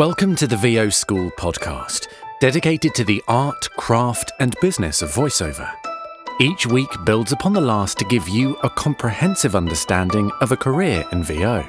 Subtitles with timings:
[0.00, 2.06] Welcome to the VO School podcast,
[2.40, 5.70] dedicated to the art, craft, and business of voiceover.
[6.40, 11.04] Each week builds upon the last to give you a comprehensive understanding of a career
[11.12, 11.62] in VO.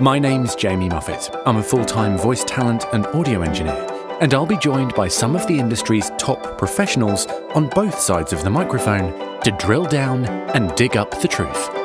[0.00, 1.42] My name's Jamie Muffett.
[1.44, 3.86] I'm a full time voice talent and audio engineer,
[4.22, 8.44] and I'll be joined by some of the industry's top professionals on both sides of
[8.44, 9.12] the microphone
[9.42, 11.81] to drill down and dig up the truth.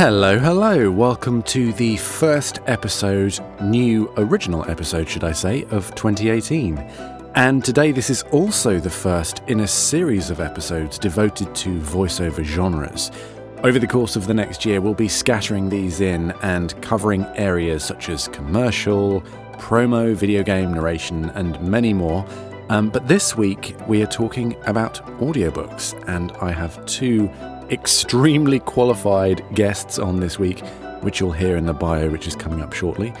[0.00, 0.90] Hello, hello.
[0.90, 6.78] Welcome to the first episode, new original episode, should I say, of 2018.
[7.34, 12.42] And today, this is also the first in a series of episodes devoted to voiceover
[12.42, 13.10] genres.
[13.62, 17.84] Over the course of the next year, we'll be scattering these in and covering areas
[17.84, 19.20] such as commercial,
[19.58, 22.24] promo, video game narration, and many more.
[22.70, 27.30] Um, but this week, we are talking about audiobooks, and I have two
[27.70, 30.60] extremely qualified guests on this week,
[31.02, 33.12] which you'll hear in the bio, which is coming up shortly.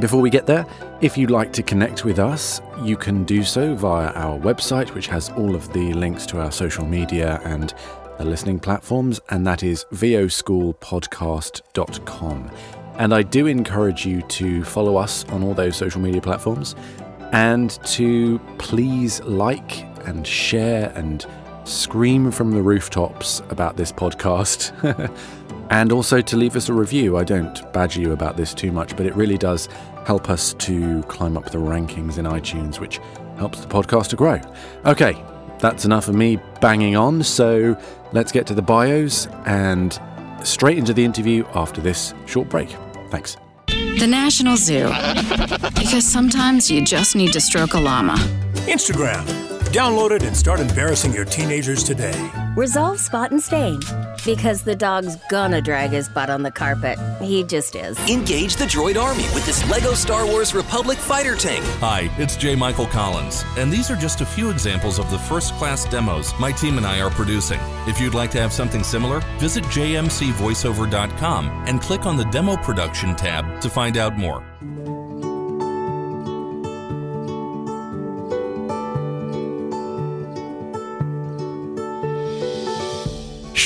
[0.00, 0.66] Before we get there,
[1.00, 5.06] if you'd like to connect with us, you can do so via our website, which
[5.06, 7.72] has all of the links to our social media and
[8.18, 12.50] the listening platforms, and that is voschoolpodcast.com.
[12.98, 16.74] And I do encourage you to follow us on all those social media platforms
[17.32, 21.26] and to please like and share and
[21.66, 24.72] scream from the rooftops about this podcast.
[25.70, 27.16] and also to leave us a review.
[27.16, 29.68] I don't badger you about this too much, but it really does
[30.04, 33.00] help us to climb up the rankings in iTunes, which
[33.36, 34.40] helps the podcast to grow.
[34.84, 35.22] Okay,
[35.58, 37.76] that's enough of me banging on, so
[38.12, 40.00] let's get to the bios and
[40.42, 42.74] straight into the interview after this short break.
[43.10, 43.36] Thanks.
[43.66, 44.90] The National Zoo.
[45.86, 48.16] Because sometimes you just need to stroke a llama.
[48.66, 49.55] Instagram.
[49.70, 52.30] Download it and start embarrassing your teenagers today.
[52.56, 53.80] Resolve spot and stain.
[54.24, 56.98] Because the dog's gonna drag his butt on the carpet.
[57.20, 57.98] He just is.
[58.08, 61.64] Engage the droid army with this LEGO Star Wars Republic fighter tank.
[61.80, 62.54] Hi, it's J.
[62.54, 66.52] Michael Collins, and these are just a few examples of the first class demos my
[66.52, 67.60] team and I are producing.
[67.86, 73.16] If you'd like to have something similar, visit jmcvoiceover.com and click on the Demo Production
[73.16, 74.44] tab to find out more.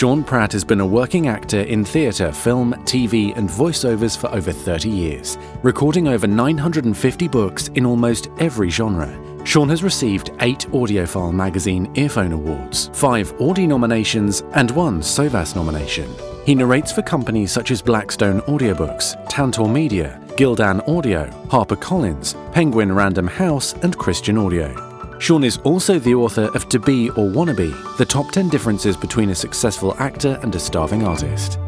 [0.00, 4.50] Sean Pratt has been a working actor in theatre, film, TV, and voiceovers for over
[4.50, 9.06] 30 years, recording over 950 books in almost every genre.
[9.44, 16.10] Sean has received eight Audiophile Magazine Earphone Awards, five Audie nominations, and one SOVAS nomination.
[16.46, 23.26] He narrates for companies such as Blackstone Audiobooks, Tantor Media, Gildan Audio, HarperCollins, Penguin Random
[23.26, 24.89] House, and Christian Audio.
[25.20, 29.28] Sean is also the author of To Be or Wannabe, the top 10 differences between
[29.28, 31.58] a successful actor and a starving artist.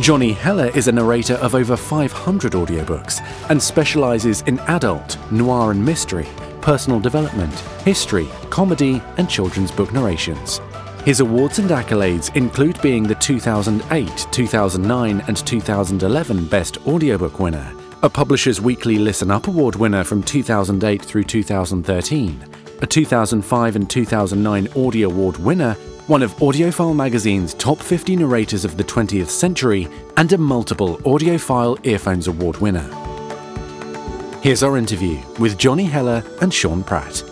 [0.00, 3.20] Johnny Heller is a narrator of over 500 audiobooks
[3.50, 6.28] and specializes in adult, noir and mystery,
[6.60, 7.52] personal development,
[7.84, 10.60] history, comedy, and children's book narrations.
[11.04, 18.08] His awards and accolades include being the 2008, 2009, and 2011 Best Audiobook winner, a
[18.08, 22.49] Publishers Weekly Listen Up Award winner from 2008 through 2013,
[22.82, 25.74] a 2005 and 2009 Audie Award winner,
[26.06, 29.86] one of Audiophile magazine's top 50 narrators of the 20th century,
[30.16, 32.88] and a multiple Audiophile Earphones Award winner.
[34.42, 37.22] Here's our interview with Johnny Heller and Sean Pratt.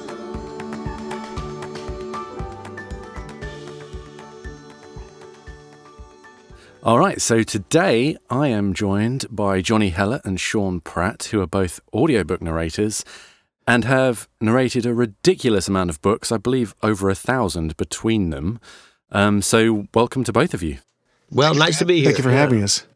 [6.82, 11.46] All right, so today I am joined by Johnny Heller and Sean Pratt, who are
[11.46, 13.04] both audiobook narrators
[13.68, 18.60] and have narrated a ridiculous amount of books, I believe over a thousand between them.
[19.12, 20.78] Um, so, welcome to both of you.
[21.30, 22.06] Well, nice to be here.
[22.06, 22.86] Thank you for having us.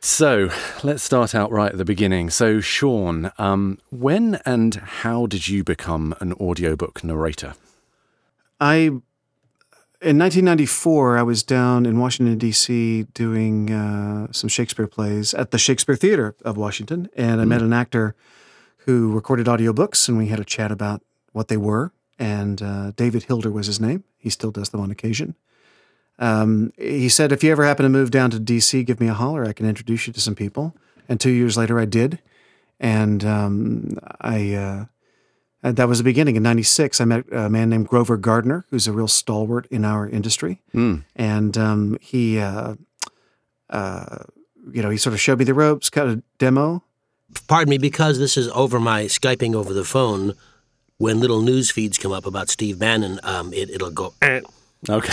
[0.00, 0.50] So,
[0.84, 2.30] let's start out right at the beginning.
[2.30, 7.54] So, Sean, um, when and how did you become an audiobook narrator?
[8.60, 9.00] I
[10.02, 15.58] in 1994, I was down in Washington, D.C., doing uh, some Shakespeare plays at the
[15.58, 17.10] Shakespeare Theater of Washington.
[17.16, 17.48] And I mm.
[17.48, 18.14] met an actor
[18.84, 21.92] who recorded audiobooks, and we had a chat about what they were.
[22.18, 24.04] And uh, David Hilder was his name.
[24.18, 25.36] He still does them on occasion.
[26.18, 29.14] Um, he said, If you ever happen to move down to D.C., give me a
[29.14, 29.44] holler.
[29.46, 30.76] I can introduce you to some people.
[31.08, 32.20] And two years later, I did.
[32.78, 34.54] And um, I.
[34.54, 34.84] Uh,
[35.62, 36.36] that was the beginning.
[36.36, 40.08] In '96, I met a man named Grover Gardner, who's a real stalwart in our
[40.08, 41.04] industry, mm.
[41.14, 42.76] and um, he, uh,
[43.68, 44.24] uh,
[44.72, 46.82] you know, he sort of showed me the ropes, cut a demo.
[47.48, 50.34] Pardon me, because this is over my skyping over the phone.
[50.98, 54.12] when little news feeds come up about Steve Bannon, um, it, it'll go.
[54.22, 54.40] "Eh."
[54.88, 55.12] Okay.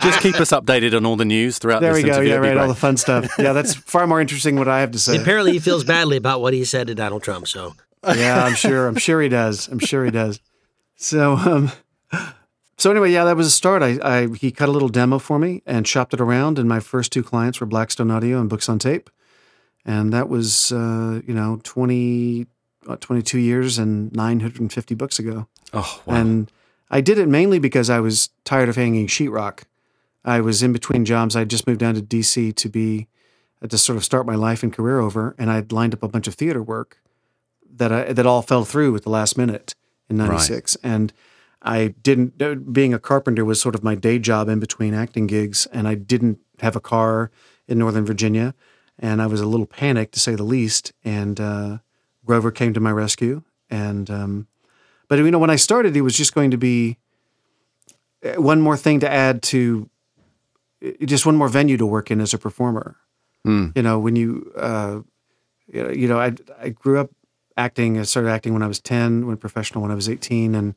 [0.00, 2.14] Just keep us updated on all the news throughout There this we go.
[2.16, 2.30] interview.
[2.30, 2.56] Yeah, right.
[2.56, 3.30] All the fun stuff.
[3.38, 5.16] Yeah, that's far more interesting what I have to say.
[5.20, 7.48] Apparently, he feels badly about what he said to Donald Trump.
[7.48, 7.74] So
[8.16, 8.86] yeah, I'm sure.
[8.88, 9.68] I'm sure he does.
[9.68, 10.40] I'm sure he does.
[10.96, 11.70] So, um,
[12.78, 13.82] so anyway, yeah, that was a start.
[13.82, 16.80] I, I he cut a little demo for me and shopped it around, and my
[16.80, 19.10] first two clients were Blackstone Audio and Books on Tape,
[19.84, 22.46] and that was uh, you know 20,
[22.88, 25.48] uh, 22 years and 950 books ago.
[25.72, 26.14] Oh, wow.
[26.14, 26.52] And
[26.90, 29.62] I did it mainly because I was tired of hanging sheetrock.
[30.24, 31.34] I was in between jobs.
[31.34, 33.08] I just moved down to DC to be
[33.62, 36.08] uh, to sort of start my life and career over, and I'd lined up a
[36.08, 36.98] bunch of theater work
[37.74, 39.74] that I, that all fell through at the last minute
[40.08, 41.12] in '96, and
[41.62, 42.40] I didn't.
[42.40, 45.88] uh, Being a carpenter was sort of my day job in between acting gigs, and
[45.88, 47.30] I didn't have a car
[47.66, 48.54] in Northern Virginia,
[48.98, 50.92] and I was a little panicked to say the least.
[51.04, 51.78] And uh,
[52.24, 54.46] Grover came to my rescue, and um,
[55.08, 56.98] but you know when I started, it was just going to be
[58.24, 59.88] uh, one more thing to add to
[60.84, 62.96] uh, just one more venue to work in as a performer.
[63.74, 65.00] You know, when you uh,
[65.66, 67.10] you know, you know, I I grew up
[67.56, 67.98] acting.
[67.98, 70.74] I started acting when I was ten, went professional when I was eighteen, and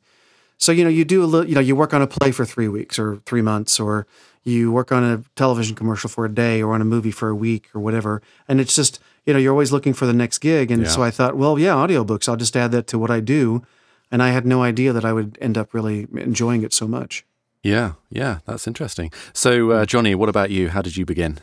[0.58, 1.48] so you know, you do a little.
[1.48, 4.06] You know, you work on a play for three weeks or three months, or
[4.44, 7.34] you work on a television commercial for a day, or on a movie for a
[7.34, 8.22] week, or whatever.
[8.48, 10.70] And it's just you know, you're always looking for the next gig.
[10.70, 12.28] And so I thought, well, yeah, audiobooks.
[12.28, 13.62] I'll just add that to what I do.
[14.10, 17.24] And I had no idea that I would end up really enjoying it so much.
[17.64, 19.10] Yeah, yeah, that's interesting.
[19.32, 20.68] So, uh, Johnny, what about you?
[20.68, 21.40] How did you begin?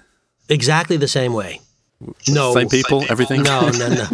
[0.50, 1.60] exactly the same way.
[2.30, 3.44] No, Same people, everything?
[3.44, 4.08] No, no, no.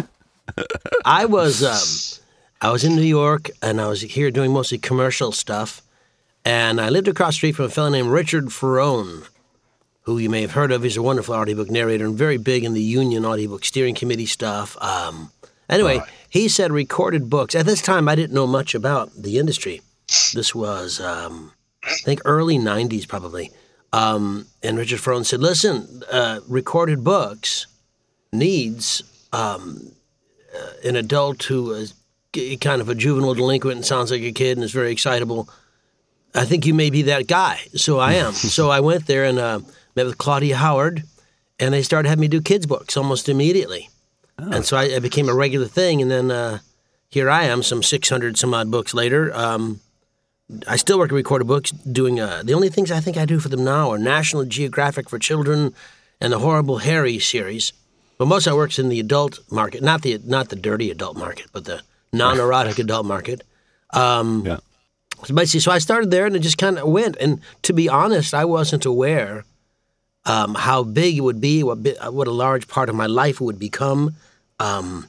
[1.05, 2.18] I was um,
[2.61, 5.81] I was in New York and I was here doing mostly commercial stuff,
[6.43, 9.29] and I lived across the street from a fellow named Richard Ferrone,
[10.01, 10.83] who you may have heard of.
[10.83, 14.75] He's a wonderful audiobook narrator and very big in the union audiobook steering committee stuff.
[14.81, 15.31] Um,
[15.69, 17.55] anyway, he said recorded books.
[17.55, 19.81] At this time, I didn't know much about the industry.
[20.33, 21.53] This was, um,
[21.85, 23.51] I think, early '90s probably.
[23.93, 27.67] Um, and Richard Ferrone said, "Listen, uh, recorded books
[28.33, 29.01] needs
[29.31, 29.93] um,
[30.53, 31.93] uh, an adult who is
[32.33, 35.49] kind of a juvenile delinquent and sounds like a kid and is very excitable.
[36.35, 37.59] I think you may be that guy.
[37.75, 38.33] So I am.
[38.33, 39.59] so I went there and uh,
[39.95, 41.03] met with Claudia Howard,
[41.59, 43.89] and they started having me do kids' books almost immediately.
[44.37, 46.01] And so I, it became a regular thing.
[46.01, 46.59] And then uh,
[47.09, 49.35] here I am, some 600 some odd books later.
[49.35, 49.81] Um,
[50.67, 53.39] I still work at Recorded Books, doing uh, the only things I think I do
[53.39, 55.73] for them now are National Geographic for Children
[56.21, 57.73] and the Horrible Harry series.
[58.17, 61.17] But most of my work's in the adult market, not the not the dirty adult
[61.17, 61.81] market, but the
[62.11, 63.43] non-erotic adult market.
[63.91, 64.59] Um, Yeah.
[65.25, 67.17] So basically, so I started there, and it just kind of went.
[67.17, 69.43] And to be honest, I wasn't aware
[70.25, 71.79] um, how big it would be, what
[72.13, 74.15] what a large part of my life it would become,
[74.59, 75.07] um,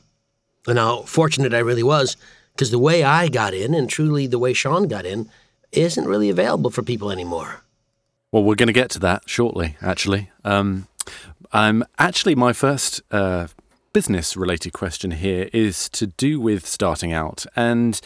[0.66, 2.16] and how fortunate I really was.
[2.52, 5.28] Because the way I got in, and truly the way Sean got in,
[5.70, 7.62] isn't really available for people anymore.
[8.32, 10.30] Well, we're going to get to that shortly, actually.
[10.44, 10.88] Um,
[11.52, 13.46] um, actually, my first uh,
[13.92, 17.46] business related question here is to do with starting out.
[17.56, 18.00] And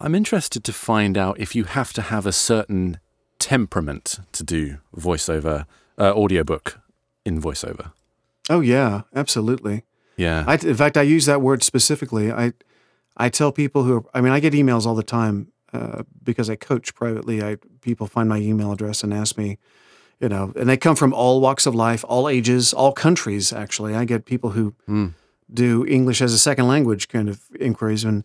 [0.00, 2.98] I'm interested to find out if you have to have a certain
[3.38, 5.66] temperament to do voiceover,
[5.98, 6.80] uh, audiobook
[7.24, 7.92] in voiceover.
[8.48, 9.84] Oh yeah, absolutely.
[10.16, 10.44] Yeah.
[10.46, 12.32] I, in fact, I use that word specifically.
[12.32, 12.52] I
[13.16, 16.50] I tell people who are, I mean, I get emails all the time uh, because
[16.50, 17.42] I coach privately.
[17.42, 19.58] I people find my email address and ask me,
[20.20, 23.52] you know, and they come from all walks of life, all ages, all countries.
[23.52, 24.74] Actually, I get people who
[25.52, 28.24] do English as a second language kind of inquiries, and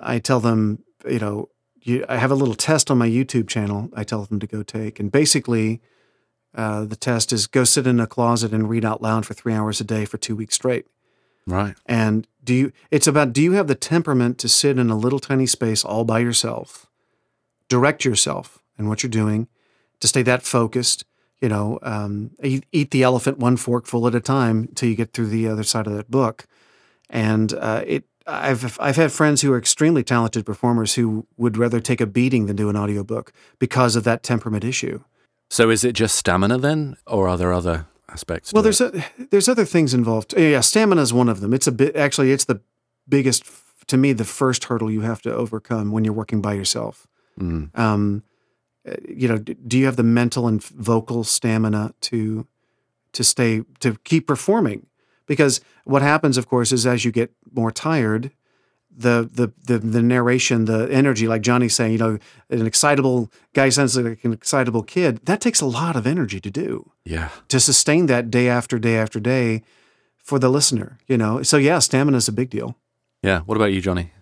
[0.00, 1.48] I tell them, you know,
[1.82, 3.88] you, I have a little test on my YouTube channel.
[3.94, 5.80] I tell them to go take, and basically.
[6.52, 9.52] Uh, the test is go sit in a closet and read out loud for three
[9.54, 10.84] hours a day for two weeks straight.
[11.46, 11.76] right.
[11.86, 12.72] And do you?
[12.90, 16.04] It's about do you have the temperament to sit in a little tiny space all
[16.04, 16.90] by yourself,
[17.68, 19.46] direct yourself and what you're doing,
[20.00, 21.04] to stay that focused.
[21.40, 25.12] You know, um, eat, eat the elephant one forkful at a time until you get
[25.14, 26.46] through the other side of that book.
[27.08, 31.80] And uh, it, I've I've had friends who are extremely talented performers who would rather
[31.80, 35.00] take a beating than do an audiobook because of that temperament issue.
[35.48, 38.52] So is it just stamina then, or are there other aspects?
[38.52, 40.34] Well, there's a, there's other things involved.
[40.36, 41.52] Yeah, stamina is one of them.
[41.52, 42.32] It's a bit actually.
[42.32, 42.60] It's the
[43.08, 43.44] biggest
[43.88, 44.12] to me.
[44.12, 47.06] The first hurdle you have to overcome when you're working by yourself.
[47.40, 48.29] Um, uh,
[48.88, 52.46] Uh, you know, do you have the mental and vocal stamina to
[53.12, 54.86] to stay to keep performing?
[55.26, 58.32] Because what happens, of course, is as you get more tired,
[58.90, 62.18] the the the, the narration, the energy, like Johnny's saying, you know,
[62.48, 65.20] an excitable guy sounds like an excitable kid.
[65.26, 67.28] That takes a lot of energy to do yeah.
[67.48, 69.62] to sustain that day after day after day
[70.16, 71.42] for the listener, you know.
[71.42, 72.76] So yeah, stamina is a big deal.
[73.22, 73.40] Yeah.
[73.40, 74.12] What about you, Johnny?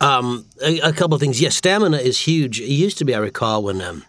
[0.00, 1.40] Um, a, a couple of things.
[1.40, 2.60] Yes, stamina is huge.
[2.60, 4.04] It used to be, I recall, when um,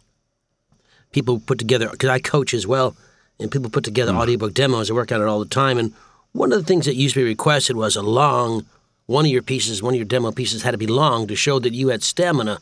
[1.11, 2.95] people put together, because I coach as well,
[3.39, 4.89] and people put together audiobook demos.
[4.89, 5.77] I work on it all the time.
[5.77, 5.93] And
[6.31, 8.65] one of the things that used to be requested was a long,
[9.05, 11.59] one of your pieces, one of your demo pieces had to be long to show
[11.59, 12.59] that you had stamina.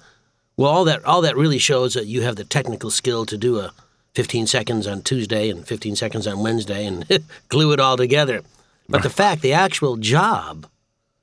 [0.58, 3.60] Well, all that all that really shows that you have the technical skill to do
[3.60, 3.74] a
[4.14, 7.06] 15 seconds on Tuesday and 15 seconds on Wednesday and
[7.50, 8.42] glue it all together.
[8.88, 10.68] But the fact, the actual job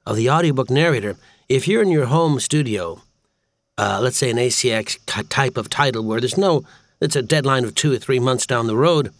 [0.04, 1.16] of the audiobook narrator,
[1.52, 3.02] if you're in your home studio,
[3.76, 6.64] uh, let's say an ACX type of title where there's no,
[6.98, 9.12] it's a deadline of two or three months down the road,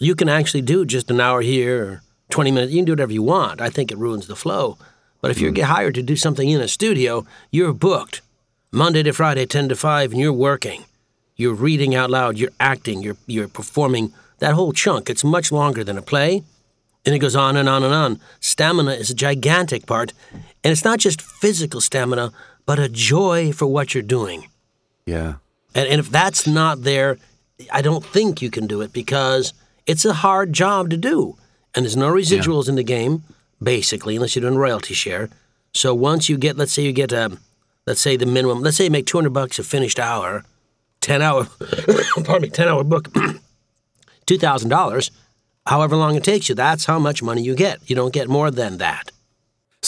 [0.00, 2.72] you can actually do just an hour here or 20 minutes.
[2.72, 3.60] You can do whatever you want.
[3.60, 4.76] I think it ruins the flow.
[5.20, 8.22] But if you get hired to do something in a studio, you're booked
[8.72, 10.84] Monday to Friday, 10 to 5, and you're working.
[11.36, 15.08] You're reading out loud, you're acting, you're, you're performing that whole chunk.
[15.08, 16.42] It's much longer than a play.
[17.06, 18.20] And it goes on and on and on.
[18.40, 20.12] Stamina is a gigantic part.
[20.64, 22.32] And it's not just physical stamina,
[22.66, 24.48] but a joy for what you're doing.
[25.06, 25.34] Yeah.
[25.74, 27.18] And, and if that's not there,
[27.72, 29.52] I don't think you can do it because
[29.86, 31.36] it's a hard job to do.
[31.74, 33.24] And there's no residuals in the game,
[33.62, 35.30] basically, unless you're doing royalty share.
[35.72, 37.38] So once you get, let's say you get, um,
[37.86, 40.44] let's say the minimum, let's say you make 200 bucks a finished hour,
[41.00, 41.44] 10 hour,
[42.24, 43.08] pardon me, 10 hour book,
[44.26, 45.10] $2,000,
[45.66, 47.78] however long it takes you, that's how much money you get.
[47.88, 49.10] You don't get more than that.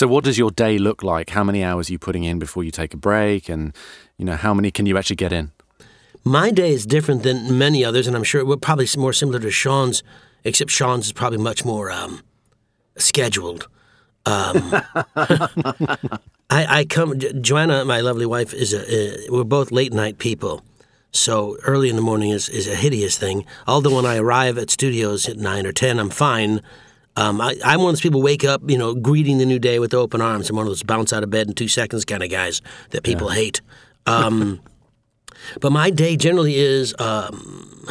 [0.00, 1.28] So what does your day look like?
[1.28, 3.76] How many hours are you putting in before you take a break and
[4.16, 5.52] you know how many can you actually get in?
[6.25, 9.50] My day is different than many others, and I'm sure we're probably more similar to
[9.50, 10.02] Sean's,
[10.42, 12.23] except Sean's is probably much more um,
[12.97, 13.69] scheduled.
[14.25, 14.73] Um,
[15.16, 16.00] I,
[16.49, 17.19] I come.
[17.19, 18.80] Joanna, my lovely wife, is a.
[18.80, 20.64] Uh, we're both late night people,
[21.12, 23.45] so early in the morning is, is a hideous thing.
[23.66, 26.62] Although when I arrive at studios at nine or ten, I'm fine.
[27.17, 29.79] Um, I, I'm one of those people wake up, you know, greeting the new day
[29.79, 30.49] with open arms.
[30.49, 33.02] I'm one of those bounce out of bed in two seconds kind of guys that
[33.02, 33.61] people hate.
[34.07, 34.61] Um,
[35.61, 37.85] but my day generally is um,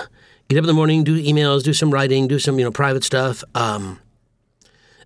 [0.48, 3.04] get up in the morning, do emails, do some writing, do some you know private
[3.04, 3.44] stuff.
[3.56, 4.00] Um,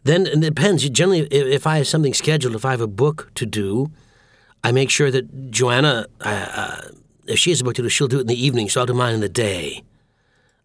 [0.03, 0.87] then it depends.
[0.89, 3.91] Generally, if, if I have something scheduled, if I have a book to do,
[4.63, 6.81] I make sure that Joanna, uh, uh,
[7.25, 8.69] if she has a book to do, she'll do it in the evening.
[8.69, 9.83] So I'll do mine in the day.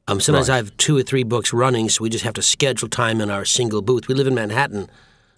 [0.08, 2.88] Um, sometimes I have two or three books running, so we just have to schedule
[2.88, 4.08] time in our single booth.
[4.08, 4.88] We live in Manhattan,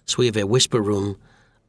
[0.05, 1.17] so we have a whisper room.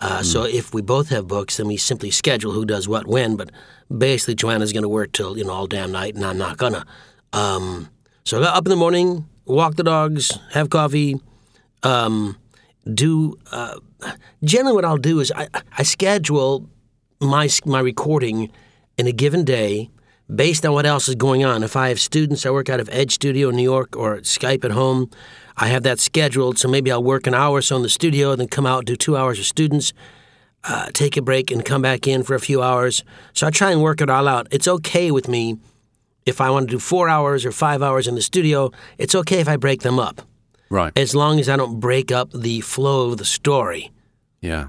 [0.01, 3.37] Uh, So if we both have books, then we simply schedule who does what when.
[3.37, 3.51] But
[3.97, 6.87] basically, Joanna's going to work till you know all damn night, and I'm not gonna.
[7.33, 7.89] Um,
[8.25, 11.21] so I got up in the morning, walk the dogs, have coffee,
[11.83, 12.37] um,
[12.93, 13.37] do.
[13.51, 13.79] Uh,
[14.45, 16.69] generally, what I'll do is I, I schedule
[17.21, 18.51] my my recording
[18.97, 19.91] in a given day
[20.35, 21.63] based on what else is going on.
[21.63, 24.65] If I have students, I work out of Edge Studio in New York or Skype
[24.65, 25.11] at home.
[25.57, 28.35] I have that scheduled, so maybe I'll work an hour or so in the studio,
[28.35, 29.93] then come out do two hours with students,
[30.65, 33.05] uh, take a break, and come back in for a few hours.
[33.35, 34.47] So I try and work it all out.
[34.51, 35.59] It's okay with me
[36.25, 38.71] if I want to do four hours or five hours in the studio.
[38.97, 40.23] It's okay if I break them up,
[40.71, 40.93] Right.
[40.97, 43.91] as long as I don't break up the flow of the story.
[44.41, 44.69] Yeah.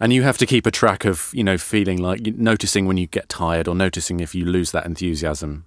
[0.00, 3.06] And you have to keep a track of, you know, feeling like noticing when you
[3.06, 5.64] get tired or noticing if you lose that enthusiasm.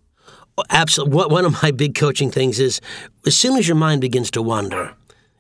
[0.69, 1.25] Absolutely.
[1.27, 2.81] One of my big coaching things is
[3.25, 4.93] as soon as your mind begins to wander.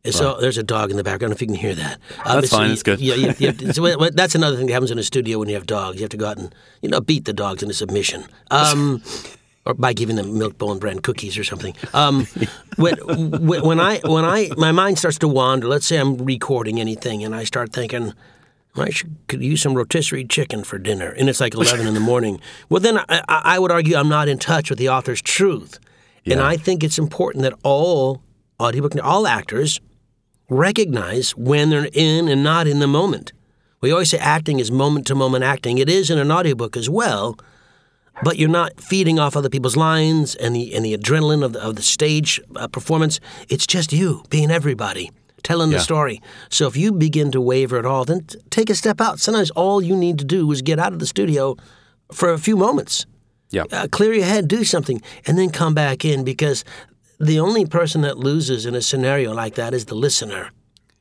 [0.05, 1.33] and So there's a dog in the background.
[1.33, 2.99] If you can hear that, That's fine, it's good.
[3.01, 5.55] Yeah, you have- you to- that's another thing that happens in a studio when you
[5.55, 5.95] have dogs.
[5.97, 9.01] You have to go out and you know beat the dogs into submission, um,
[9.65, 11.75] or by giving them milk bone brand cookies or something.
[11.93, 12.27] Um,
[12.77, 12.95] when,
[13.47, 15.67] when when I when I my mind starts to wander.
[15.67, 18.13] Let's say I'm recording anything, and I start thinking.
[18.77, 21.99] I should, could use some rotisserie chicken for dinner, and it's like eleven in the
[21.99, 22.39] morning.
[22.69, 25.79] Well, then I, I would argue I'm not in touch with the author's truth,
[26.25, 28.21] and I think it's important that all
[28.59, 29.79] audiobook, all actors,
[30.49, 33.33] recognize when they're in and not in the moment.
[33.81, 35.77] We always say acting is moment to moment acting.
[35.77, 37.37] It is in an audiobook as well,
[38.23, 41.61] but you're not feeding off other people's lines and the and the adrenaline of the,
[41.61, 43.19] of the stage uh, performance.
[43.49, 45.11] It's just you being everybody,
[45.43, 46.21] telling the story.
[46.49, 49.19] So if you begin to waver at all, then t- take a step out.
[49.19, 51.55] Sometimes all you need to do is get out of the studio
[52.11, 53.05] for a few moments
[53.51, 53.63] Yeah.
[53.71, 56.63] uh, clear your head, do something, and then come back in because
[57.19, 60.51] the only person that loses in a scenario like that is the listener.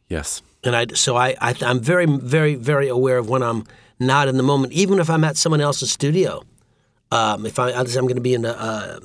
[0.09, 0.43] Yes.
[0.64, 3.64] And I, so I, I, I'm very, very, very aware of when I'm
[3.99, 6.43] not in the moment, even if I'm at someone else's studio.
[7.11, 9.00] Um, if I, I'm going to be in a, uh,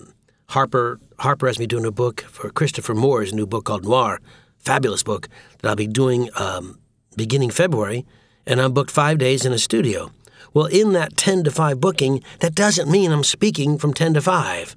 [0.50, 4.20] Harper, Harper has me doing a book for Christopher Moore's new book called Noir,
[4.64, 5.28] fabulous book
[5.60, 6.80] that I'll be doing um,
[7.16, 8.06] beginning February,
[8.46, 10.12] and I'm booked five days in a studio.
[10.54, 14.22] Well, in that 10 to 5 booking, that doesn't mean I'm speaking from 10 to
[14.22, 14.76] 5.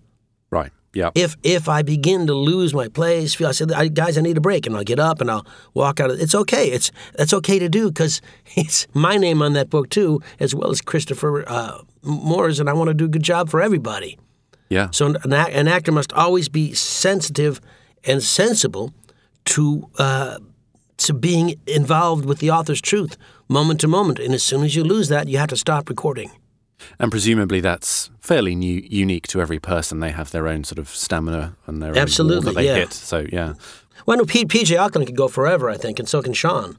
[0.50, 0.70] Right.
[0.92, 1.10] Yeah.
[1.16, 4.36] If if I begin to lose my place, feel I said, I, guys, I need
[4.36, 6.10] a break, and I'll get up and I'll walk out.
[6.10, 6.68] Of, it's okay.
[6.68, 8.22] It's that's okay to do because
[8.56, 12.74] it's my name on that book too, as well as Christopher uh, Moore's, and I
[12.74, 14.18] want to do a good job for everybody.
[14.68, 14.88] Yeah.
[14.92, 17.60] So an, an actor must always be sensitive
[18.04, 18.94] and sensible
[19.46, 20.38] to uh,
[20.98, 23.16] to being involved with the author's truth,
[23.48, 24.18] moment to moment.
[24.18, 26.30] And as soon as you lose that, you have to stop recording.
[26.98, 30.00] And presumably that's fairly new, unique to every person.
[30.00, 32.74] They have their own sort of stamina and their own Absolutely, wall that they yeah.
[32.76, 32.92] hit.
[32.92, 33.54] So yeah,
[34.06, 36.76] Well, no, P- PJ Ochlan could go forever, I think, and so can Sean.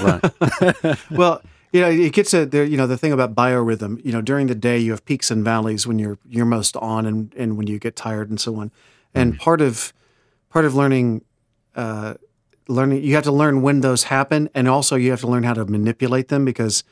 [0.00, 0.22] right.
[1.10, 2.64] Well, you know, it gets a there.
[2.64, 4.04] You know, the thing about biorhythm.
[4.04, 7.06] You know, during the day you have peaks and valleys when you're you're most on,
[7.06, 8.72] and and when you get tired and so on.
[9.14, 9.92] And part of
[10.50, 11.22] part of learning,
[11.80, 12.14] uh,
[12.68, 15.54] learning you have to learn when those happen, and also you have to learn how
[15.54, 16.84] to manipulate them because,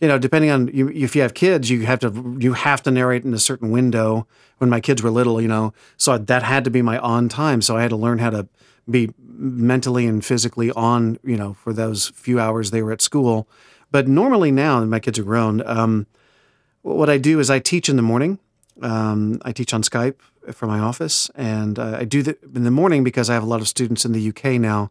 [0.00, 2.90] you know, depending on you, if you have kids, you have to you have to
[2.90, 4.26] narrate in a certain window.
[4.58, 7.60] When my kids were little, you know, so that had to be my on time.
[7.60, 8.48] So I had to learn how to
[8.88, 13.48] be mentally and physically on, you know, for those few hours they were at school.
[13.90, 16.06] But normally now, that my kids are grown, um,
[16.82, 18.38] what I do is I teach in the morning.
[18.82, 20.16] Um, I teach on Skype
[20.52, 23.46] from my office, and uh, I do that in the morning because I have a
[23.46, 24.90] lot of students in the UK now.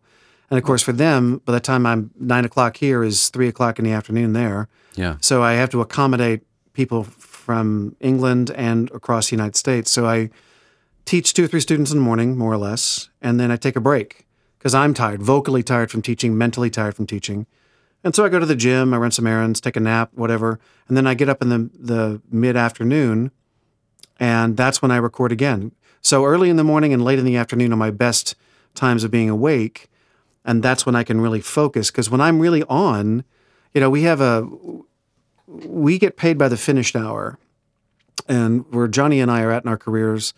[0.50, 3.80] And of course, for them, by the time I'm nine o'clock here, is three o'clock
[3.80, 4.68] in the afternoon there.
[4.96, 5.18] Yeah.
[5.22, 6.42] So I have to accommodate
[6.74, 9.92] people from England and across the United States.
[9.92, 10.30] So I
[11.06, 13.76] teach two or three students in the morning, more or less, and then I take
[13.76, 14.26] a break
[14.58, 17.46] because I'm tired, vocally tired from teaching, mentally tired from teaching.
[18.04, 20.60] And so I go to the gym, I run some errands, take a nap, whatever,
[20.88, 23.32] and then I get up in the the mid afternoon,
[24.20, 25.72] and that's when I record again.
[26.02, 28.36] So early in the morning and late in the afternoon are my best
[28.76, 29.90] times of being awake,
[30.44, 31.90] and that's when I can really focus.
[31.90, 33.24] Because when I'm really on,
[33.74, 34.48] you know, we have a
[35.48, 37.38] we get paid by the finished hour,
[38.28, 40.34] and where Johnny and I are at in our careers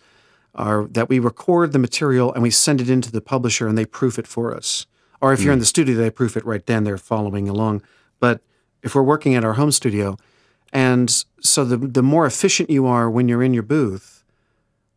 [0.54, 3.84] are that we record the material and we send it into the publisher and they
[3.84, 4.86] proof it for us.
[5.20, 5.62] Or if you're in hmm.
[5.62, 6.84] the studio, they proof it right then.
[6.84, 7.82] They're following along.
[8.20, 8.40] But
[8.82, 10.16] if we're working at our home studio,
[10.72, 14.24] and so the the more efficient you are when you're in your booth,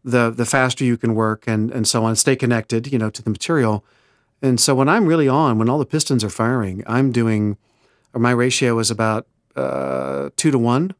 [0.04, 2.16] the the faster you can work and and so on.
[2.16, 3.84] Stay connected, you know, to the material.
[4.42, 7.58] And so when I'm really on, when all the pistons are firing, I'm doing.
[8.14, 10.94] Or my ratio is about uh, two to one.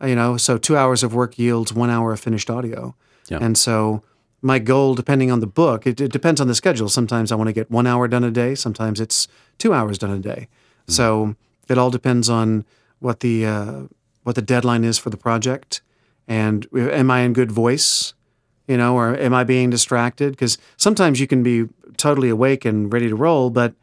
[0.00, 2.94] You know, so two hours of work yields one hour of finished audio.
[3.28, 3.38] Yeah.
[3.40, 4.02] And so
[4.42, 6.88] my goal, depending on the book, it, it depends on the schedule.
[6.88, 8.54] Sometimes I want to get one hour done a day.
[8.54, 9.26] Sometimes it's
[9.58, 10.48] two hours done a day.
[10.86, 11.34] So
[11.68, 12.64] it all depends on
[13.00, 13.82] what the uh,
[14.26, 15.82] what the deadline is for the project,
[16.26, 18.12] and am I in good voice,
[18.66, 20.32] you know, or am I being distracted?
[20.32, 23.74] Because sometimes you can be totally awake and ready to roll, but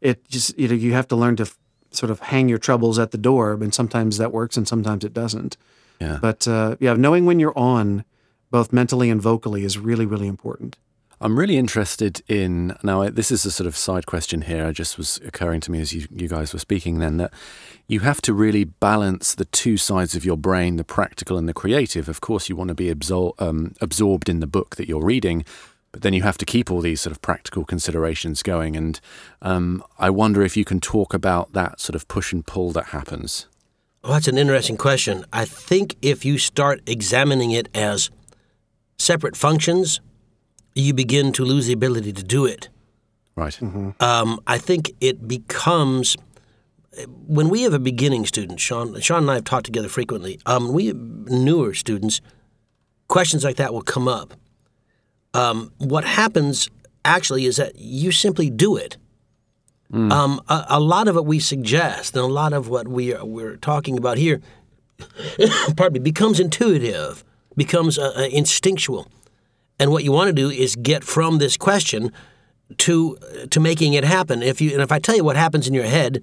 [0.00, 1.56] it just you know you have to learn to f-
[1.92, 5.14] sort of hang your troubles at the door, and sometimes that works and sometimes it
[5.14, 5.56] doesn't.
[6.00, 6.18] Yeah.
[6.20, 8.04] But uh, yeah, knowing when you're on,
[8.50, 10.76] both mentally and vocally, is really really important.
[11.24, 13.08] I'm really interested in now.
[13.08, 14.66] This is a sort of side question here.
[14.66, 16.98] I just was occurring to me as you, you guys were speaking.
[16.98, 17.32] Then that
[17.88, 21.54] you have to really balance the two sides of your brain, the practical and the
[21.54, 22.10] creative.
[22.10, 25.46] Of course, you want to be absor- um, absorbed in the book that you're reading,
[25.92, 28.76] but then you have to keep all these sort of practical considerations going.
[28.76, 29.00] And
[29.40, 32.88] um, I wonder if you can talk about that sort of push and pull that
[32.88, 33.46] happens.
[34.02, 35.24] Well, that's an interesting question.
[35.32, 38.10] I think if you start examining it as
[38.98, 40.02] separate functions,
[40.74, 42.68] you begin to lose the ability to do it.
[43.36, 43.60] Right.
[44.00, 46.16] Um, I think it becomes
[47.26, 48.60] when we have a beginning student.
[48.60, 50.40] Sean, Sean and I have taught together frequently.
[50.46, 52.20] Um, we have newer students.
[53.08, 54.34] Questions like that will come up.
[55.32, 56.70] Um, what happens
[57.04, 58.96] actually is that you simply do it.
[59.92, 63.24] Um, a, a lot of what we suggest and a lot of what we are,
[63.24, 64.40] we're talking about here,
[65.76, 67.22] pardon me, becomes intuitive,
[67.56, 69.06] becomes uh, uh, instinctual.
[69.78, 72.12] And what you want to do is get from this question
[72.78, 73.18] to
[73.50, 74.42] to making it happen.
[74.42, 76.22] If you and if I tell you what happens in your head,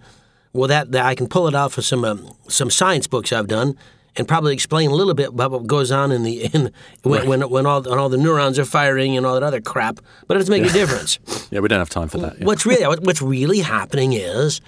[0.53, 3.47] well, that, that I can pull it off of some um, some science books I've
[3.47, 3.77] done,
[4.15, 6.71] and probably explain a little bit about what goes on in the in
[7.03, 9.99] when when, when all when all the neurons are firing and all that other crap.
[10.27, 11.19] But it doesn't make a difference.
[11.51, 12.39] Yeah, we don't have time for that.
[12.39, 12.45] yeah.
[12.45, 14.61] What's really what's really happening is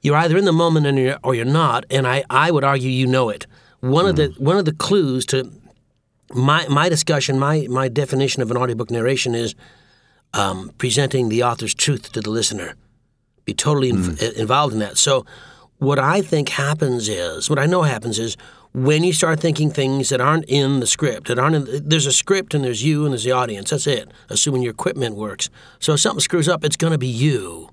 [0.00, 2.88] you're either in the moment and you're, or you're not, and I, I would argue
[2.88, 3.48] you know it.
[3.80, 5.50] One of the one of the clues to
[6.32, 9.54] my my discussion, my my definition of an audiobook narration is
[10.32, 12.74] um, presenting the author's truth to the listener.
[13.44, 14.96] Be totally inv- involved in that.
[14.96, 15.26] So,
[15.78, 18.36] what I think happens is, what I know happens is,
[18.72, 22.12] when you start thinking things that aren't in the script, that aren't in, there's a
[22.12, 23.70] script and there's you and there's the audience.
[23.70, 24.10] That's it.
[24.30, 25.50] Assuming your equipment works.
[25.78, 27.68] So if something screws up, it's going to be you.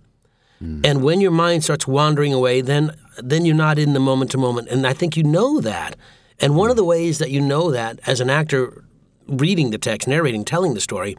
[0.83, 4.37] And when your mind starts wandering away, then then you're not in the moment to
[4.37, 4.67] moment.
[4.67, 5.95] And I think you know that.
[6.41, 8.83] And one of the ways that you know that as an actor
[9.27, 11.15] reading the text, narrating, telling the story,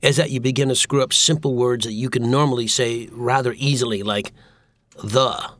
[0.00, 3.54] is that you begin to screw up simple words that you can normally say rather
[3.58, 4.32] easily, like
[5.02, 5.50] the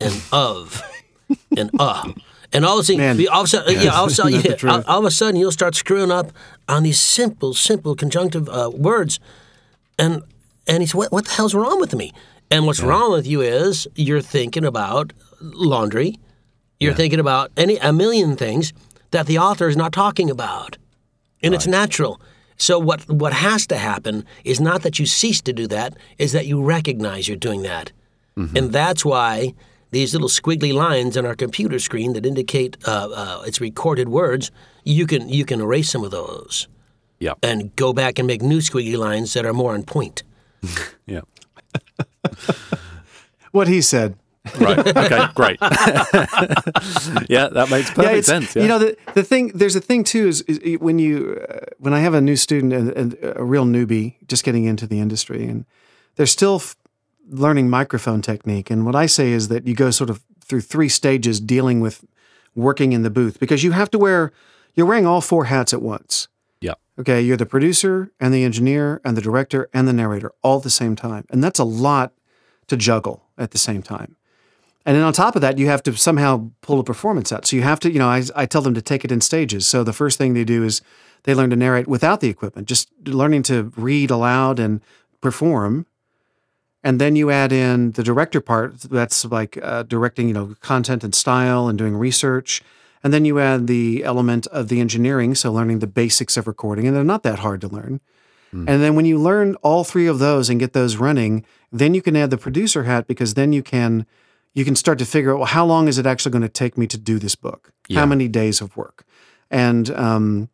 [0.00, 0.82] and of
[1.56, 2.12] and uh.
[2.52, 3.28] And all of a sudden, Man.
[3.32, 5.34] all of a sudden, yeah, all of a sudden, yeah, all, all of a sudden,
[5.34, 6.30] you'll start screwing up
[6.68, 9.18] on these simple, simple conjunctive uh, words,
[9.98, 10.22] and
[10.68, 12.12] and he said, "What what the hell's wrong with me?"
[12.52, 16.20] And what's wrong with you is you're thinking about laundry,
[16.80, 18.72] you're thinking about any a million things
[19.10, 20.76] that the author is not talking about,
[21.42, 22.20] and it's natural.
[22.56, 26.32] So what what has to happen is not that you cease to do that, is
[26.32, 27.92] that you recognize you're doing that,
[28.36, 29.54] and that's why
[29.90, 34.50] these little squiggly lines on our computer screen that indicate uh, uh, it's recorded words,
[34.84, 36.66] you can you can erase some of those
[37.20, 37.34] Yeah.
[37.42, 40.22] and go back and make new squiggly lines that are more on point.
[41.06, 41.20] Yeah.
[43.52, 44.16] What he said.
[44.60, 44.78] Right.
[44.78, 45.26] Okay.
[45.34, 45.58] Great.
[47.28, 48.54] yeah, that makes perfect yeah, sense.
[48.54, 48.62] Yeah.
[48.62, 51.94] You know, the, the thing, there's a thing too, is, is when you, uh, when
[51.94, 55.46] I have a new student and, and a real newbie just getting into the industry
[55.46, 55.64] and
[56.16, 56.76] they're still f-
[57.28, 58.70] learning microphone technique.
[58.70, 62.04] And what I say is that you go sort of through three stages dealing with
[62.54, 64.30] working in the booth because you have to wear,
[64.74, 66.28] you're wearing all four hats at once.
[66.60, 66.74] yeah.
[66.96, 70.62] Okay, you're the producer and the engineer and the director and the narrator all at
[70.62, 71.24] the same time.
[71.30, 72.12] And that's a lot
[72.68, 74.16] to juggle at the same time.
[74.86, 77.46] And then on top of that, you have to somehow pull a performance out.
[77.46, 79.66] So you have to, you know, I, I tell them to take it in stages.
[79.66, 80.82] So the first thing they do is
[81.22, 84.82] they learn to narrate without the equipment, just learning to read aloud and
[85.22, 85.86] perform.
[86.82, 88.80] And then you add in the director part.
[88.80, 92.62] That's like uh, directing, you know, content and style and doing research.
[93.02, 96.86] And then you add the element of the engineering, so learning the basics of recording,
[96.86, 98.00] and they're not that hard to learn.
[98.68, 102.00] And then when you learn all three of those and get those running, then you
[102.00, 104.06] can add the producer hat because then you can
[104.54, 106.78] you can start to figure out well how long is it actually going to take
[106.78, 107.72] me to do this book?
[107.88, 108.00] Yeah.
[108.00, 109.04] How many days of work?
[109.50, 110.48] And um,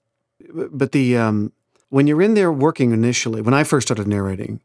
[0.52, 1.52] but the um,
[1.90, 4.60] when you're in there working initially, when I first started narrating,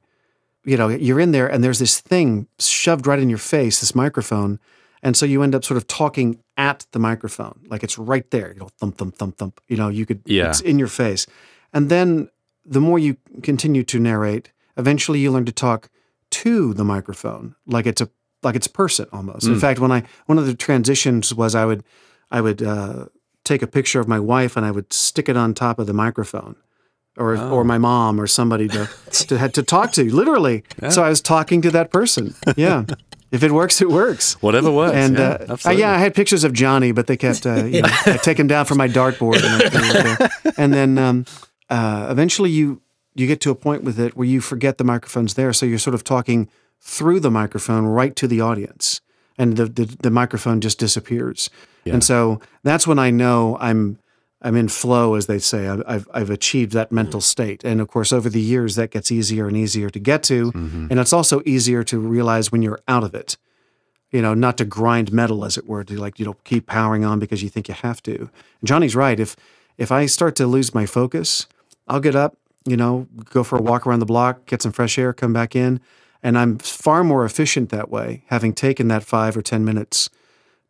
[0.63, 3.93] you know, you're in there and there's this thing shoved right in your face, this
[3.95, 4.60] microphone.
[5.04, 8.54] And so you end up sort of talking at the microphone, like it's right there.
[8.54, 9.62] You know, thump, thump, thump, thump.
[9.67, 10.50] You know, you could, Yeah.
[10.50, 11.28] it's in your face.
[11.74, 12.30] And then
[12.65, 15.89] the more you continue to narrate, eventually you learn to talk
[16.32, 18.10] to the microphone, like it's a
[18.45, 19.47] like it's a person almost.
[19.47, 21.84] In fact, when I one of the transitions was I would
[22.31, 23.05] I would uh,
[23.43, 25.93] take a picture of my wife and I would stick it on top of the
[25.93, 26.55] microphone,
[27.17, 30.63] or or my mom or somebody to to had to talk to literally.
[30.89, 32.36] So I was talking to that person.
[32.55, 32.86] Yeah,
[33.31, 34.41] if it works, it works.
[34.41, 34.95] Whatever works.
[34.95, 37.81] And yeah, uh, uh, yeah, I had pictures of Johnny, but they kept uh, you
[37.81, 41.25] know, I take him down from my dartboard, and, and then um,
[41.69, 42.81] uh, eventually you
[43.15, 45.79] you get to a point with it where you forget the microphone's there, so you're
[45.79, 46.49] sort of talking
[46.86, 49.02] through the microphone right to the audience,
[49.38, 51.50] and the the, the microphone just disappears.
[51.86, 54.00] And so that's when I know I'm
[54.41, 55.67] I'm in flow, as they say.
[55.67, 57.24] I've, I've I've achieved that mental mm.
[57.24, 60.52] state, and of course, over the years, that gets easier and easier to get to,
[60.52, 60.88] mm-hmm.
[60.89, 63.38] and it's also easier to realize when you're out of it
[64.12, 67.04] you know, not to grind metal, as it were, to like, you know, keep powering
[67.04, 68.17] on because you think you have to.
[68.17, 68.30] And
[68.63, 69.19] Johnny's right.
[69.19, 69.36] If
[69.78, 71.48] if I start to lose my focus,
[71.86, 74.98] I'll get up, you know, go for a walk around the block, get some fresh
[74.98, 75.82] air, come back in,
[76.26, 80.10] and I'm far more efficient that way, having taken that five or ten minutes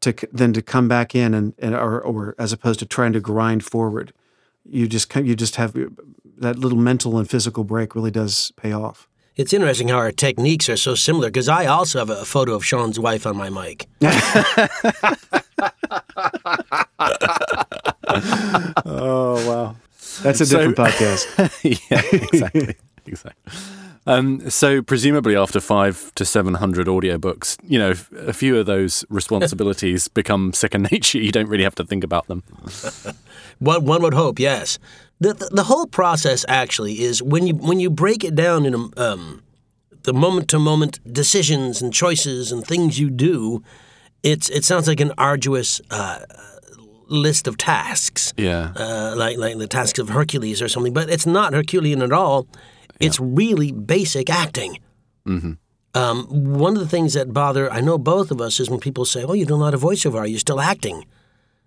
[0.02, 3.14] to c- than to come back in and, and or, or as opposed to trying
[3.14, 4.12] to grind forward.
[4.66, 5.74] You just you just have
[6.42, 9.08] that little mental and physical break really does pay off.
[9.38, 12.66] It's interesting how our techniques are so similar because I also have a photo of
[12.66, 13.88] Sean's wife on my mic.
[18.88, 19.76] Oh wow,
[20.24, 21.26] that's a So- different podcast.
[21.92, 22.76] yeah, exactly.
[23.06, 23.54] exactly.
[24.08, 29.04] Um, so presumably after five to seven hundred audiobooks, you know, a few of those
[29.10, 31.18] responsibilities become second nature.
[31.18, 32.44] You don't really have to think about them.
[33.60, 34.78] One, one would hope, yes.
[35.22, 38.92] The, the the whole process actually is when you when you break it down in
[38.98, 39.42] um,
[40.04, 43.64] the moment to moment decisions and choices and things you do,
[44.24, 46.20] it's it sounds like an arduous uh,
[47.08, 48.34] list of tasks.
[48.36, 48.74] Yeah.
[48.76, 52.46] uh, like like the tasks of Hercules or something, but it's not Herculean at all.
[53.00, 54.80] It's really basic acting.
[55.94, 59.06] Um, one of the things that bother I know both of us is when people
[59.06, 60.16] say, "Oh, you do a lot of voiceover.
[60.20, 61.06] Are you still acting?"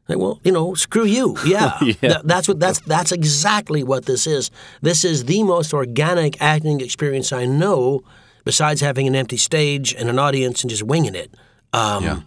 [0.07, 1.37] Like, well, you know, screw you.
[1.47, 4.51] Yeah, Th- that's what that's that's exactly what this is.
[4.83, 8.03] This is the most organic acting experience I know,
[8.45, 11.35] besides having an empty stage and an audience and just winging it.
[11.73, 12.21] Um, Yeah.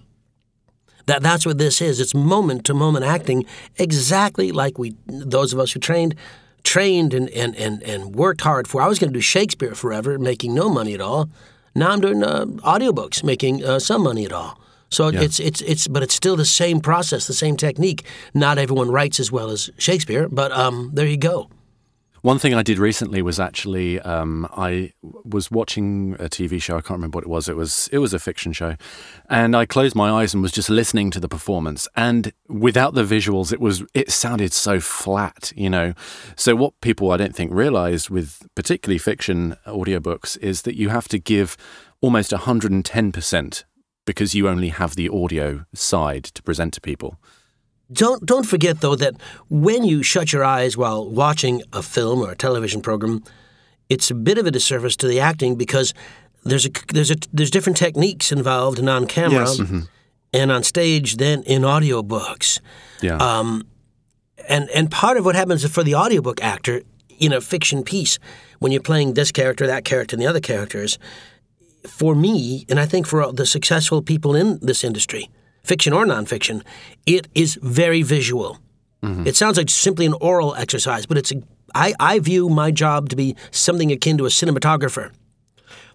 [1.05, 1.99] that that's what this is.
[1.99, 3.45] It's moment to moment acting,
[3.77, 6.15] exactly like we those of us who trained
[6.63, 8.82] trained and and and, and worked hard for.
[8.82, 11.30] I was going to do Shakespeare forever, making no money at all.
[11.76, 14.60] Now I'm doing uh, audiobooks, making uh, some money at all.
[14.89, 15.21] So Yeah.
[15.21, 18.04] it's it's it's but it's still the same process, the same technique.
[18.34, 21.50] Not everyone writes as well as Shakespeare, but um, there you go.
[22.21, 26.77] One thing I did recently was actually um, I was watching a TV show.
[26.77, 27.49] I can't remember what it was.
[27.49, 28.75] It was it was a fiction show,
[29.27, 31.88] and I closed my eyes and was just listening to the performance.
[31.95, 35.95] And without the visuals, it was it sounded so flat, you know.
[36.36, 41.07] So what people I don't think realize with particularly fiction audiobooks is that you have
[41.07, 41.57] to give
[42.01, 43.65] almost hundred and ten percent
[44.05, 47.17] because you only have the audio side to present to people.
[47.91, 49.15] Don't don't forget though that
[49.49, 53.23] when you shut your eyes while watching a film or a television program,
[53.89, 55.93] it's a bit of a disservice to the acting because
[56.43, 59.62] there's a there's a there's different techniques involved in on camera Yes.
[60.34, 62.60] and on stage than in audiobooks.
[63.01, 63.17] Yeah.
[63.17, 63.63] Um,
[64.47, 66.82] and and part of what happens for the audiobook actor
[67.19, 68.17] in a fiction piece
[68.60, 70.97] when you're playing this character, that character, and the other characters,
[71.88, 75.30] for me, and I think for all the successful people in this industry,
[75.63, 76.63] fiction or nonfiction,
[77.06, 78.60] it is very visual.
[79.04, 79.28] Mm-hmm.
[79.28, 81.41] It sounds like simply an oral exercise, but it's a,
[81.74, 85.12] I, I view my job to be something akin to a cinematographer.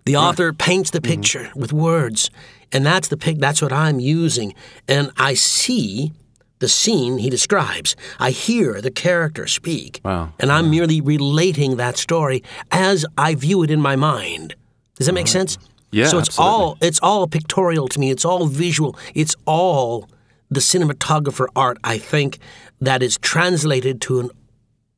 [0.05, 1.13] The author paints the mm-hmm.
[1.13, 2.31] picture with words,
[2.73, 3.39] and that's the pic.
[3.39, 4.55] That's what I'm using,
[4.89, 6.13] and I see
[6.59, 7.97] the scene he describes.
[8.19, 10.33] I hear the character speak, Wow.
[10.39, 14.55] and I'm merely relating that story as I view it in my mind.
[14.97, 15.59] Does that make sense?
[15.90, 16.53] Yeah, So it's absolutely.
[16.53, 18.11] all it's all pictorial to me.
[18.11, 18.96] It's all visual.
[19.14, 20.09] It's all
[20.51, 21.79] the cinematographer art.
[21.85, 22.38] I think
[22.81, 24.31] that is translated to an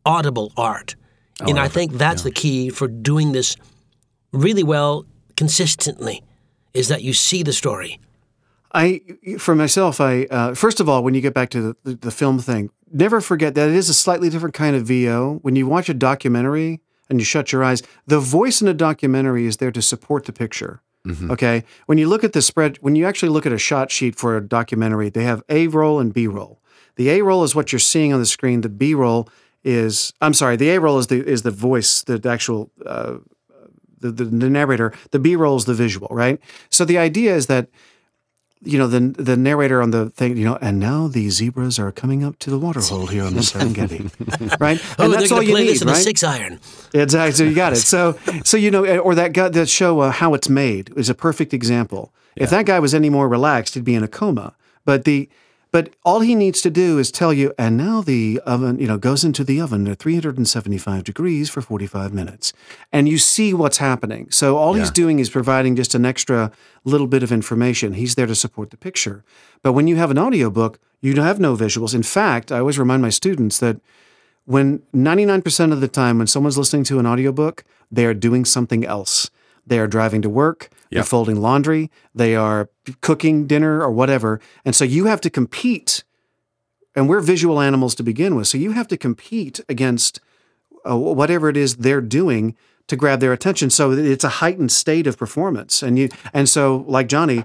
[0.05, 0.97] audible art,
[1.41, 3.55] Oh, and I think that's the key for doing this
[4.33, 5.05] really well
[5.37, 6.23] consistently.
[6.75, 7.99] Is that you see the story.
[8.73, 9.01] I,
[9.39, 12.11] for myself, I uh, first of all, when you get back to the, the, the
[12.11, 15.39] film thing, never forget that it is a slightly different kind of VO.
[15.43, 19.47] When you watch a documentary and you shut your eyes, the voice in a documentary
[19.47, 20.83] is there to support the picture.
[21.31, 24.15] Okay, when you look at the spread, when you actually look at a shot sheet
[24.15, 26.61] for a documentary, they have A roll and B roll.
[26.97, 28.61] The A roll is what you're seeing on the screen.
[28.61, 29.29] The B roll
[29.65, 33.19] is, I'm sorry, the A roll is the is the voice, the actual uh,
[34.01, 34.93] the, the, the narrator.
[35.11, 36.41] The B roll is the visual, right?
[36.69, 37.69] So the idea is that
[38.63, 41.93] you know the the narrator on the thing, you know, and now the zebras are
[41.93, 44.11] coming up to the water hole here on the Serengeti,
[44.61, 44.81] right?
[44.99, 46.03] Oh, And that's all you need, this in a right?
[46.03, 46.59] six iron.
[46.93, 47.33] Exactly.
[47.33, 47.77] So you got it.
[47.77, 51.15] So, so you know, or that guy, that show, uh, How It's Made, is a
[51.15, 52.13] perfect example.
[52.37, 54.55] If that guy was any more relaxed, he'd be in a coma.
[54.85, 55.29] But the,
[55.71, 58.99] but all he needs to do is tell you, and now the oven, you know,
[58.99, 62.53] goes into the oven at 375 degrees for 45 minutes,
[62.93, 64.31] and you see what's happening.
[64.31, 66.51] So all he's doing is providing just an extra
[66.85, 67.93] little bit of information.
[67.93, 69.25] He's there to support the picture.
[69.63, 71.95] But when you have an audiobook, you have no visuals.
[71.95, 73.81] In fact, I always remind my students that
[74.47, 78.85] when 99% of the time when someone's listening to an audiobook, they are doing something
[78.85, 79.31] else.
[79.69, 84.41] They are driving to work, they're folding laundry, they are cooking dinner or whatever.
[84.65, 86.05] And so you have to compete.
[86.95, 88.49] And we're visual animals to begin with.
[88.49, 90.21] So you have to compete against
[90.89, 92.57] uh, whatever it is they're doing
[92.89, 93.71] to grab their attention.
[93.71, 95.83] So it's a heightened state of performance.
[95.83, 97.45] And you and so like Johnny,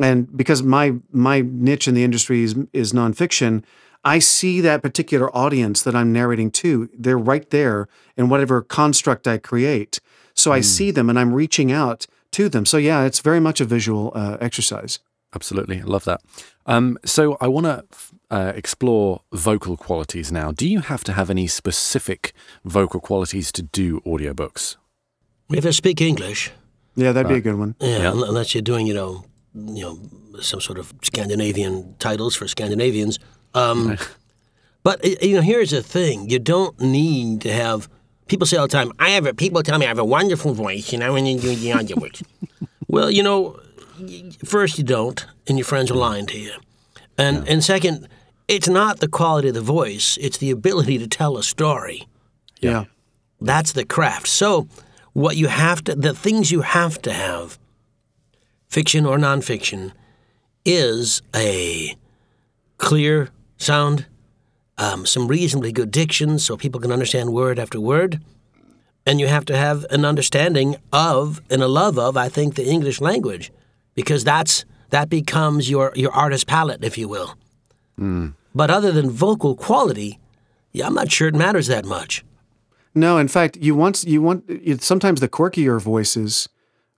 [0.00, 3.64] and because my my niche in the industry is is nonfiction,
[4.04, 6.88] I see that particular audience that I'm narrating to.
[6.96, 10.00] They're right there in whatever construct I create.
[10.36, 12.66] So I see them and I'm reaching out to them.
[12.66, 14.98] So yeah, it's very much a visual uh, exercise.
[15.34, 16.20] Absolutely, I love that.
[16.66, 17.84] Um, so I want to
[18.30, 20.52] uh, explore vocal qualities now.
[20.52, 22.32] Do you have to have any specific
[22.64, 24.76] vocal qualities to do audiobooks?
[25.48, 26.50] If have to speak English.
[26.96, 27.74] Yeah, that'd be a good one.
[27.80, 32.48] Yeah, un- unless you're doing, you know, you know, some sort of Scandinavian titles for
[32.48, 33.18] Scandinavians.
[33.54, 33.96] Um,
[34.82, 37.88] but you know, here's the thing: you don't need to have.
[38.28, 40.52] People say all the time, "I have a." People tell me I have a wonderful
[40.52, 42.22] voice, you know, when you do the audiobooks.
[42.88, 43.60] well, you know,
[44.44, 46.52] first you don't, and your friends are lying to you,
[47.16, 48.08] and and second,
[48.48, 52.06] it's not the quality of the voice; it's the ability to tell a story.
[52.60, 52.84] Yeah.
[53.40, 54.28] That's the craft.
[54.28, 54.66] So,
[55.12, 57.58] what you have to, the things you have to have,
[58.68, 59.92] fiction or nonfiction,
[60.64, 61.94] is a
[62.78, 64.06] clear sound,
[64.78, 68.20] um, some reasonably good diction so people can understand word after word,
[69.06, 72.66] and you have to have an understanding of and a love of, I think, the
[72.66, 73.52] English language,
[73.94, 77.36] because that's that becomes your your artist palette, if you will.
[78.54, 80.18] But other than vocal quality,
[80.72, 82.24] yeah, I'm not sure it matters that much.
[82.94, 84.50] No, in fact, you want you want
[84.82, 86.48] sometimes the quirkier voices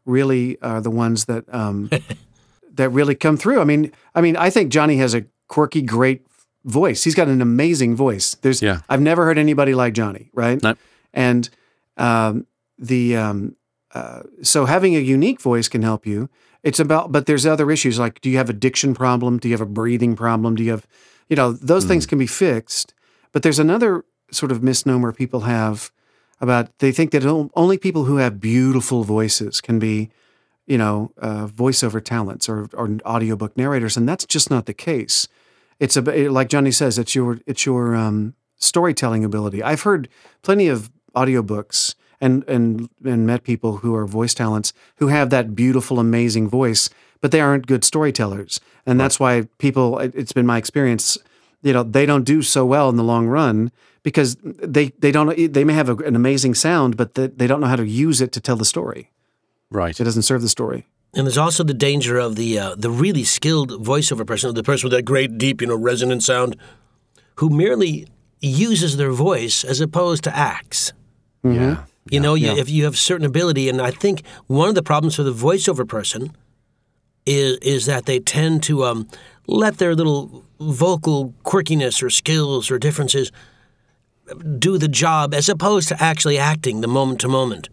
[0.05, 1.91] really are the ones that um,
[2.73, 3.61] that really come through.
[3.61, 6.28] I mean, I mean, I think Johnny has a quirky, great
[6.65, 7.05] voice.
[7.05, 8.35] He's got an amazing voice.
[8.35, 8.81] There's, Yeah.
[8.89, 10.63] I've never heard anybody like Johnny, right?
[10.63, 10.79] Nope.
[11.13, 11.49] And
[11.97, 12.47] um,
[12.79, 13.57] the um,
[13.95, 16.29] uh, so having a unique voice can help you.
[16.63, 19.39] It's about, but there's other issues like, do you have a diction problem?
[19.39, 20.57] Do you have a breathing problem?
[20.57, 20.87] Do you have,
[21.29, 22.95] you know, those things can be fixed.
[23.33, 25.91] But there's another sort of misnomer people have
[26.41, 30.11] about they think that only people who have beautiful voices can be,
[30.67, 35.29] you know, uh, voiceover talents or, or audiobook narrators, and that's just not the case.
[35.81, 39.63] It's a like Johnny says, it's your it's your um, storytelling ability.
[39.63, 40.09] I've heard
[40.43, 45.55] plenty of audiobooks and and and met people who are voice talents who have that
[45.55, 49.99] beautiful, amazing voice, but they aren't good storytellers, and that's why people.
[49.99, 51.19] it- It's been my experience.
[51.63, 53.71] You know, they don't do so well in the long run
[54.03, 55.53] because they they don't.
[55.53, 58.21] They may have a, an amazing sound, but they, they don't know how to use
[58.21, 59.11] it to tell the story.
[59.71, 59.99] Right.
[60.01, 60.87] It doesn't serve the story.
[61.15, 64.89] And there's also the danger of the uh, the really skilled voiceover person, the person
[64.89, 66.57] with that great, deep, you know, resonant sound,
[67.37, 68.07] who merely
[68.41, 70.93] uses their voice as opposed to acts.
[71.43, 71.85] Yeah.
[72.11, 75.17] You know, you, if you have certain ability, and I think one of the problems
[75.17, 76.35] for the voiceover person
[77.27, 79.09] is is that they tend to um,
[79.47, 83.31] let their little vocal quirkiness or skills or differences
[84.59, 87.69] do the job as opposed to actually acting the moment to moment.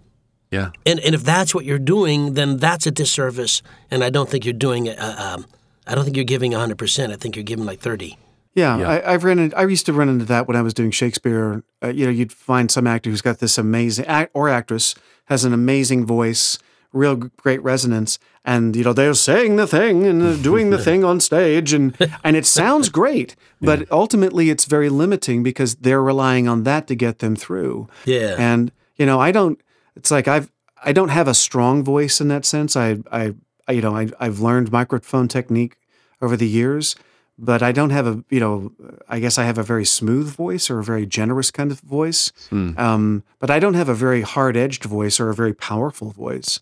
[0.55, 0.69] Yeah.
[0.85, 3.61] And and if that's what you're doing, then that's a disservice.
[3.91, 4.97] And I don't think you're doing it.
[4.97, 5.45] Uh, um,
[5.87, 6.77] I don't think you're giving 100.
[6.77, 8.17] percent I think you're giving like 30.
[8.55, 8.89] Yeah, Yeah.
[8.89, 9.37] I, I've run.
[9.37, 11.63] In, I used to run into that when I was doing Shakespeare.
[11.83, 15.43] Uh, you know, you'd find some actor who's got this amazing act, or actress has
[15.43, 16.57] an amazing voice,
[16.93, 21.03] real great resonance, and you know they're saying the thing and uh, doing the thing
[21.03, 26.47] on stage, and and it sounds great, but ultimately it's very limiting because they're relying
[26.47, 27.89] on that to get them through.
[28.05, 28.35] Yeah.
[28.39, 29.59] And you know, I don't.
[29.95, 30.51] It's like I've
[30.83, 32.75] I don't have a strong voice in that sense.
[32.75, 33.33] I I,
[33.67, 35.77] I you know I I've learned microphone technique
[36.21, 36.95] over the years,
[37.37, 38.71] but I don't have a you know
[39.09, 42.31] I guess I have a very smooth voice or a very generous kind of voice.
[42.51, 46.59] Um, but I don't have a very hard edged voice or a very powerful voice.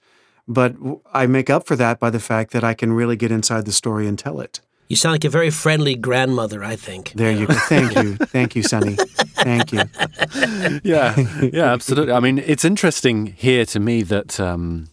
[0.47, 0.75] But
[1.13, 3.71] I make up for that by the fact that I can really get inside the
[3.71, 4.59] story and tell it.
[4.89, 7.13] You sound like a very friendly grandmother, I think.
[7.13, 7.53] There you go.
[7.53, 8.15] Thank you.
[8.17, 8.97] Thank you, Sonny.
[9.35, 9.83] Thank you.
[10.83, 12.13] yeah, yeah, absolutely.
[12.13, 14.89] I mean, it's interesting here to me that um,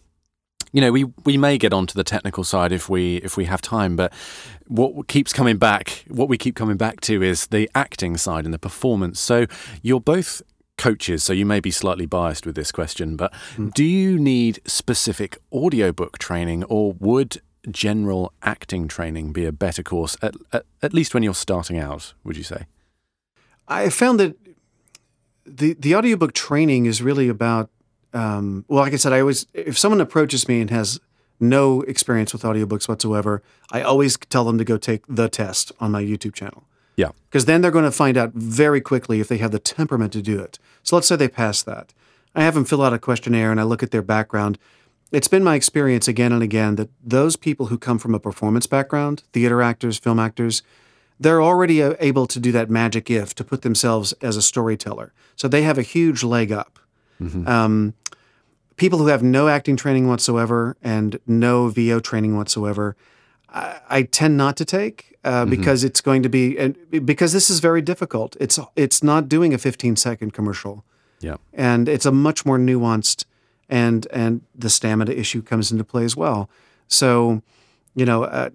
[0.73, 3.61] you know we we may get onto the technical side if we if we have
[3.61, 4.13] time, but
[4.67, 8.55] what keeps coming back, what we keep coming back to, is the acting side and
[8.55, 9.19] the performance.
[9.19, 9.47] So
[9.83, 10.43] you're both
[10.79, 13.33] coaches, so you may be slightly biased with this question, but
[13.75, 20.17] do you need specific audiobook training, or would general acting training be a better course
[20.23, 22.65] at, at, at least when you're starting out would you say
[23.71, 24.37] I found that
[25.47, 27.71] the the audiobook training is really about
[28.13, 31.01] um, well, like I said, I always if someone approaches me and has
[31.39, 35.91] no experience with audiobooks whatsoever, I always tell them to go take the test on
[35.91, 36.65] my YouTube channel.
[36.97, 40.13] yeah Because then they're going to find out very quickly if they have the temperament
[40.13, 40.59] to do it.
[40.83, 41.95] So let's say they pass that.
[42.35, 44.59] I have them fill out a questionnaire and I look at their background.
[45.13, 48.67] It's been my experience again and again that those people who come from a performance
[48.67, 50.63] background, theater actors, film actors,
[51.21, 55.13] they're already uh, able to do that magic if to put themselves as a storyteller.
[55.37, 56.79] So they have a huge leg up.
[57.47, 57.93] Um,
[58.77, 62.97] people who have no acting training whatsoever and no VO training whatsoever,
[63.51, 67.51] I, I tend not to take uh, because it's going to be and because this
[67.51, 68.39] is very difficult.
[68.41, 70.83] It's it's not doing a 15 second commercial,
[71.21, 73.27] yeah and it's a much more nuanced
[73.69, 76.49] and and the stamina issue comes into play as well.
[76.89, 77.43] So,
[77.95, 78.25] you know.
[78.25, 78.49] Uh,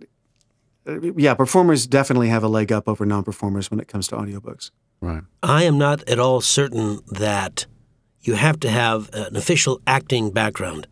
[1.17, 4.71] yeah, performers definitely have a leg up over non-performers when it comes to audiobooks.
[5.01, 7.65] right I am not at all certain that
[8.21, 10.87] you have to have an official acting background.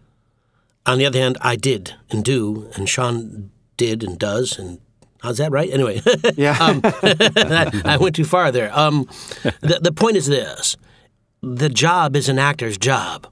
[0.86, 4.80] On the other hand, I did and do, and Sean did and does, and
[5.22, 5.70] how's that right?
[5.72, 6.02] Anyway,
[6.36, 6.56] Yeah.
[6.84, 8.78] I, I went too far there.
[8.78, 9.08] Um,
[9.62, 10.76] the, the point is this
[11.42, 13.28] the job is an actor's job.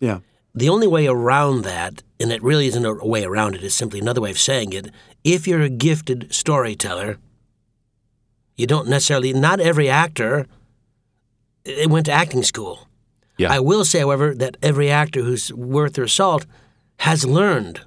[0.00, 0.20] yeah.
[0.54, 4.00] The only way around that, and it really isn't a way around it, is simply
[4.00, 4.90] another way of saying it.
[5.24, 7.18] If you're a gifted storyteller,
[8.56, 10.46] you don't necessarily, not every actor
[11.64, 12.88] eh, went to acting school.
[13.38, 13.52] Yeah.
[13.52, 16.46] I will say, however, that every actor who's worth their salt
[17.00, 17.82] has learned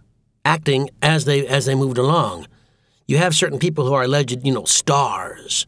[0.46, 2.48] acting as they as they moved along.
[3.08, 5.66] You have certain people who are alleged, you know, stars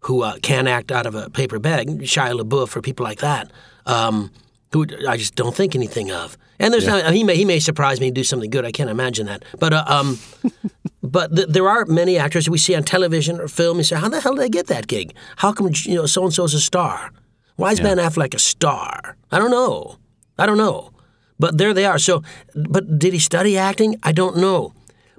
[0.00, 3.50] who uh, can act out of a paper bag, Shia LaBeouf or people like that,
[3.86, 4.30] um,
[4.72, 6.36] who I just don't think anything of.
[6.64, 8.64] And there's not, he may he may surprise me and do something good.
[8.64, 9.44] I can't imagine that.
[9.58, 10.18] But uh, um,
[11.02, 13.76] but th- there are many actors we see on television or film.
[13.76, 15.14] You say, how the hell did they get that gig?
[15.36, 17.10] How come you know so and so's a star?
[17.56, 19.16] Why is Ben Affleck a star?
[19.30, 19.98] I don't know.
[20.38, 20.90] I don't know.
[21.38, 21.98] But there they are.
[21.98, 22.22] So,
[22.54, 23.96] but did he study acting?
[24.02, 24.72] I don't know.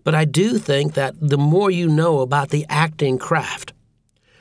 [0.04, 3.72] But I do think that the more you know about the acting craft,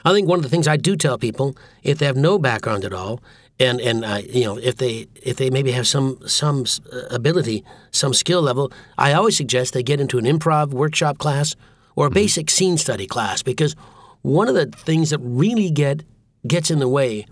[0.05, 2.85] I think one of the things I do tell people, if they have no background
[2.85, 3.20] at all,
[3.59, 7.64] and and uh, you know if they if they maybe have some some uh, ability,
[7.90, 11.55] some skill level, I always suggest they get into an improv workshop class
[11.96, 13.76] or a basic scene study class because
[14.22, 16.02] one of the things that really get
[16.46, 17.26] gets in the way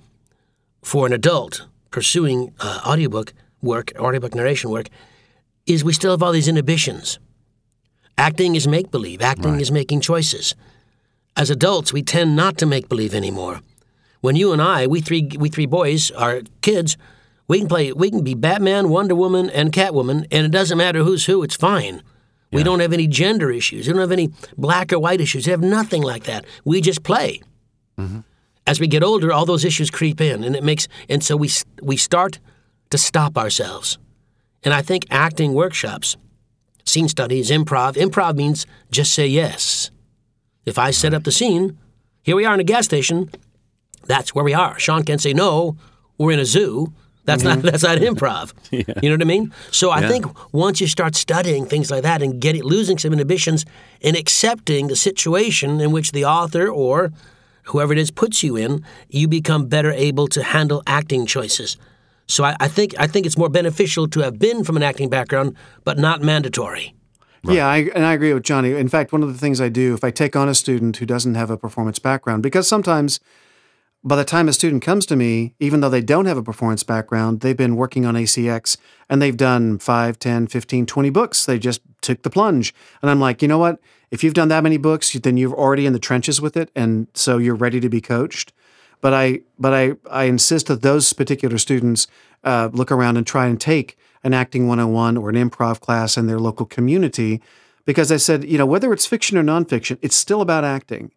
[0.82, 4.88] for an adult pursuing uh, audiobook work, audiobook narration work,
[5.66, 7.18] is we still have all these inhibitions.
[8.18, 9.22] Acting is make believe.
[9.22, 10.54] Acting is making choices.
[11.36, 13.60] As adults, we tend not to make believe anymore.
[14.22, 16.96] When you and I, we three, we three boys, are kids,
[17.48, 17.92] we can play.
[17.92, 21.42] We can be Batman, Wonder Woman, and Catwoman, and it doesn't matter who's who.
[21.42, 22.02] It's fine.
[22.52, 23.86] We don't have any gender issues.
[23.86, 25.46] We don't have any black or white issues.
[25.46, 26.44] We have nothing like that.
[26.64, 27.40] We just play.
[27.98, 28.20] Mm-hmm.
[28.66, 31.50] As we get older, all those issues creep in, and it makes and so we
[31.82, 32.38] we start
[32.90, 33.98] to stop ourselves.
[34.62, 36.16] And I think acting workshops,
[36.84, 37.94] scene studies, improv.
[37.94, 39.90] Improv means just say yes.
[40.64, 41.76] If I set up the scene,
[42.22, 43.30] here we are in a gas station.
[44.06, 44.78] That's where we are.
[44.78, 45.76] Sean can't say no.
[46.18, 46.92] We're in a zoo.
[47.24, 47.68] That's not mm-hmm.
[47.68, 48.52] that's not improv.
[49.02, 49.52] You know what I mean?
[49.70, 53.12] So I think once you start studying things like that and get it, losing some
[53.12, 53.64] inhibitions
[54.02, 57.12] and accepting the situation in which the author or
[57.64, 61.76] whoever it is puts you in, you become better able to handle acting choices.
[62.26, 65.08] So I, I think I think it's more beneficial to have been from an acting
[65.08, 66.94] background, but not mandatory.
[67.44, 68.72] Yeah, I, and I agree with Johnny.
[68.72, 71.06] In fact, one of the things I do if I take on a student who
[71.06, 73.18] doesn't have a performance background, because sometimes
[74.04, 76.82] by the time a student comes to me, even though they don't have a performance
[76.82, 78.76] background, they've been working on ACX
[79.08, 81.46] and they've done 5, 10, 15, 20 books.
[81.46, 82.74] They just took the plunge.
[83.00, 83.78] And I'm like, you know what?
[84.10, 86.70] If you've done that many books, then you're already in the trenches with it.
[86.74, 88.52] And so you're ready to be coached.
[89.00, 92.08] But I, but I, I insist that those particular students
[92.42, 96.26] uh, look around and try and take an acting 101 or an improv class in
[96.26, 97.40] their local community.
[97.84, 101.12] Because I said, you know, whether it's fiction or nonfiction, it's still about acting.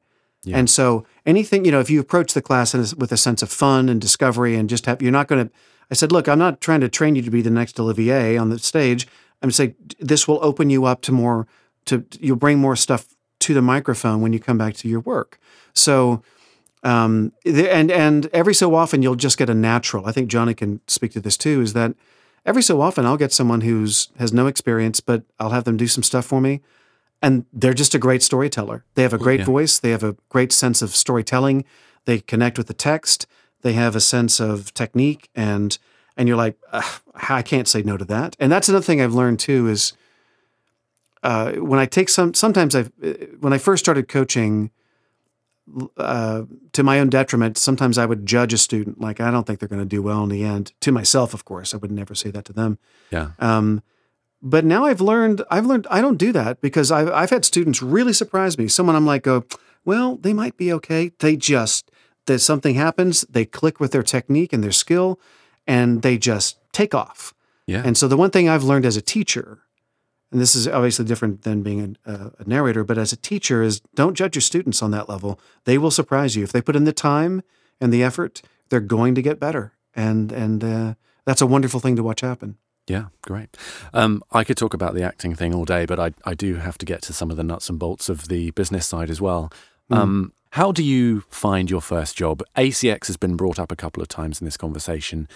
[0.54, 3.90] And so anything, you know, if you approach the class with a sense of fun
[3.90, 5.54] and discovery and just have, you're not going to,
[5.90, 8.50] I said, look, I'm not trying to train you to be the next Olivier on
[8.50, 9.08] the stage.
[9.42, 11.48] I'm saying this will open you up to more,
[11.86, 15.40] to, you'll bring more stuff to the microphone when you come back to your work.
[15.74, 16.24] So,
[16.84, 20.82] um, and, and every so often you'll just get a natural, I think Johnny can
[20.88, 21.96] speak to this too, is that
[22.46, 25.88] every so often I'll get someone who's has no experience, but I'll have them do
[25.88, 26.62] some stuff for me
[27.26, 28.86] and they're just a great storyteller.
[28.94, 29.80] They have a great voice.
[29.80, 31.66] They have a great sense of storytelling.
[32.06, 33.26] They connect with the text.
[33.64, 35.76] They have a sense of technique, and
[36.16, 36.56] and you're like,
[37.16, 38.36] I can't say no to that.
[38.40, 39.94] And that's another thing I've learned too is
[41.24, 42.36] uh, when I take some.
[42.36, 42.84] Sometimes I,
[43.40, 44.70] when I first started coaching,
[45.98, 49.58] uh, to my own detriment, sometimes I would judge a student like I don't think
[49.60, 50.74] they're going to do well in the end.
[50.82, 52.78] To myself, of course, I would never say that to them.
[53.10, 53.32] Yeah.
[53.40, 53.82] Um,
[54.46, 57.82] but now I've learned, I've learned I don't do that because I've, I've had students
[57.82, 58.68] really surprise me.
[58.68, 59.44] Someone I'm like, go,
[59.84, 61.12] well, they might be okay.
[61.18, 61.90] They just,
[62.28, 65.20] there's something happens, they click with their technique and their skill,
[65.66, 67.34] and they just take off.
[67.66, 67.82] Yeah.
[67.84, 69.62] And so the one thing I've learned as a teacher,
[70.32, 73.64] and this is obviously different than being a, a, a narrator, but as a teacher
[73.64, 75.40] is don't judge your students on that level.
[75.64, 77.42] They will surprise you if they put in the time
[77.82, 78.44] and the effort.
[78.70, 80.94] They're going to get better, and and uh,
[81.26, 82.58] that's a wonderful thing to watch happen.
[82.88, 83.58] Yeah, great.
[83.94, 86.78] Um, I could talk about the acting thing all day, but I, I do have
[86.78, 89.52] to get to some of the nuts and bolts of the business side as well.
[89.90, 92.42] Um, how do you find your first job?
[92.56, 95.28] ACX has been brought up a couple of times in this conversation.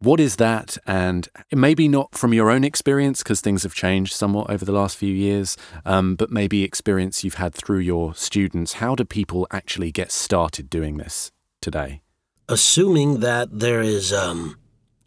[0.00, 0.76] What is that?
[0.86, 4.96] And maybe not from your own experience, because things have changed somewhat over the last
[4.96, 8.74] few years, um, but maybe experience you've had through your students.
[8.74, 11.32] How do people actually get started doing this
[11.62, 12.02] today?
[12.48, 14.58] Assuming that there is, um,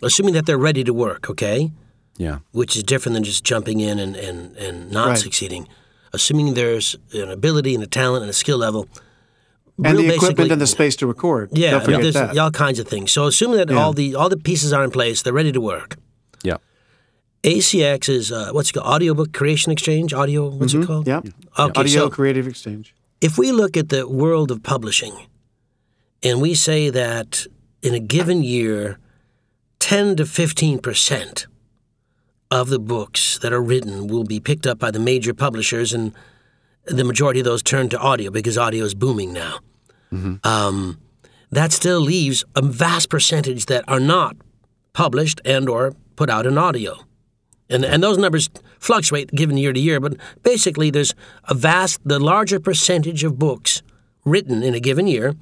[0.01, 1.71] assuming that they're ready to work, okay,
[2.25, 2.39] Yeah.
[2.51, 5.17] which is different than just jumping in and and, and not Right.
[5.17, 5.67] succeeding.
[6.13, 8.87] Assuming there's an ability and a talent and a skill level.
[9.85, 11.49] And the equipment and the space to record.
[11.53, 12.37] Yeah, don't forget there's that.
[12.37, 13.11] all kinds of things.
[13.13, 13.79] So assuming that Yeah.
[13.81, 15.95] all the all the pieces are in place, they're ready to work.
[16.43, 16.57] Yeah.
[17.43, 18.87] ACX is uh, what's it called?
[18.95, 20.13] Audiobook Creation Exchange.
[20.13, 20.49] Audio.
[20.49, 21.07] What's it called?
[21.07, 21.27] Yep.
[21.57, 21.79] Okay.
[21.79, 22.93] Audio so Creative Exchange.
[23.21, 25.13] if we look at the world of publishing,
[26.21, 27.47] and we say that
[27.81, 28.97] in a given year,
[29.79, 31.47] ten to fifteen percent
[32.51, 36.13] of the books that are written will be picked up by the major publishers, and
[36.85, 39.59] the majority of those turn to audio because audio is booming now.
[40.43, 40.99] Um,
[41.51, 44.35] that still leaves a vast percentage that are not
[44.93, 46.97] published and or put out in audio.
[47.69, 51.13] And, and those numbers fluctuate given year to year, but basically there's
[51.47, 53.83] a vast, the larger percentage of books
[54.25, 55.35] written in a given year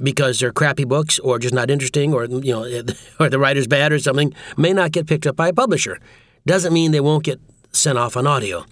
[0.00, 2.64] because they're crappy books or just not interesting or you know
[3.20, 5.98] or the writer's bad or something may not get picked up by a publisher.
[6.46, 7.40] Doesn't mean they won't get
[7.72, 8.64] sent off on audio.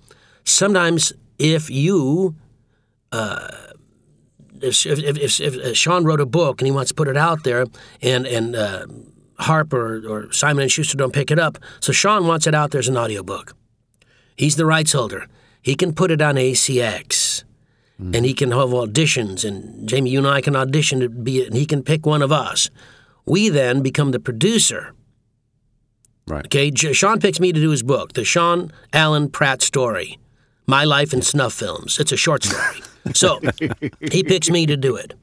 [0.45, 2.35] Sometimes if you
[3.13, 3.49] uh,
[4.63, 7.45] if, if, if, if Sean wrote a book and he wants to put it out
[7.45, 7.67] there
[8.03, 8.87] and and uh,
[9.39, 11.59] Harper or Simon and Schuster don't pick it up.
[11.81, 13.55] So Sean wants it out there as an audiobook.
[14.37, 15.27] He's the rights holder.
[15.63, 17.45] He can put it on ACX.
[18.01, 18.15] Mm-hmm.
[18.15, 21.55] And he can have auditions, and Jamie, you and I can audition to be, and
[21.55, 22.71] he can pick one of us.
[23.27, 24.95] We then become the producer.
[26.27, 26.47] Right.
[26.47, 30.19] Okay, J- Sean picks me to do his book, the Sean Allen Pratt story,
[30.67, 31.99] My Life in Snuff Films.
[31.99, 32.83] It's a short story.
[33.15, 33.41] So
[34.13, 35.15] he picks me to do it.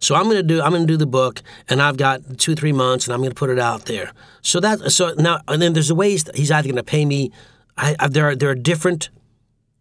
[0.00, 3.06] So I'm gonna do I'm gonna do the book, and I've got two three months,
[3.06, 4.12] and I'm gonna put it out there.
[4.42, 7.32] So that so now and then there's a ways that he's either gonna pay me.
[7.78, 9.08] I, I, there are there are different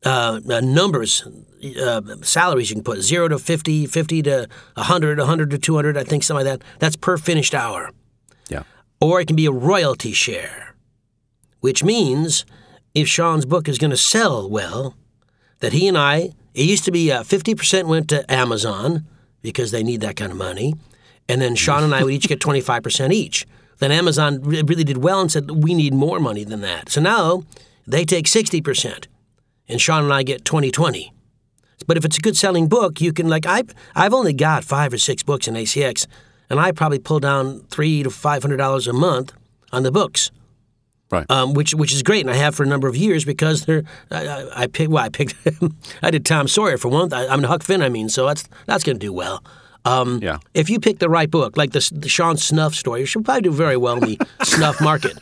[0.06, 1.28] uh, uh, numbers,
[1.80, 6.04] uh, salaries you can put zero to 50, 50 to 100, 100 to 200, I
[6.04, 6.68] think something like that.
[6.80, 7.92] That's per finished hour.
[8.50, 8.64] Yeah.
[9.00, 10.76] Or it can be a royalty share,
[11.60, 12.46] which means
[12.94, 14.96] if Sean's book is going to sell well,
[15.60, 19.06] that he and I, it used to be uh, 50% went to Amazon
[19.42, 20.74] because they need that kind of money.
[21.30, 23.48] And then Sean and I would each get 25% each.
[23.80, 26.90] Then Amazon really did well and said, we need more money than that.
[26.90, 27.44] So now
[27.88, 29.06] they take 60%,
[29.72, 31.14] and Sean and I get 20 20.
[31.88, 33.64] But if it's a good selling book, you can, like, I,
[33.96, 36.06] I've only got five or six books in ACX,
[36.48, 39.34] and I probably pull down three to $500 a month
[39.72, 40.30] on the books
[41.10, 41.30] Right.
[41.30, 43.84] um, which which is great, and I have for a number of years because they're
[44.12, 45.36] I, I, I picked well I picked
[46.02, 47.12] I did Tom Sawyer for one.
[47.12, 47.82] I, I'm Huck Finn.
[47.82, 49.44] I mean, so that's that's going to do well.
[49.84, 50.38] Um, Yeah.
[50.54, 53.42] If you pick the right book, like the, the Sean Snuff story, you should probably
[53.42, 55.18] do very well in the snuff market.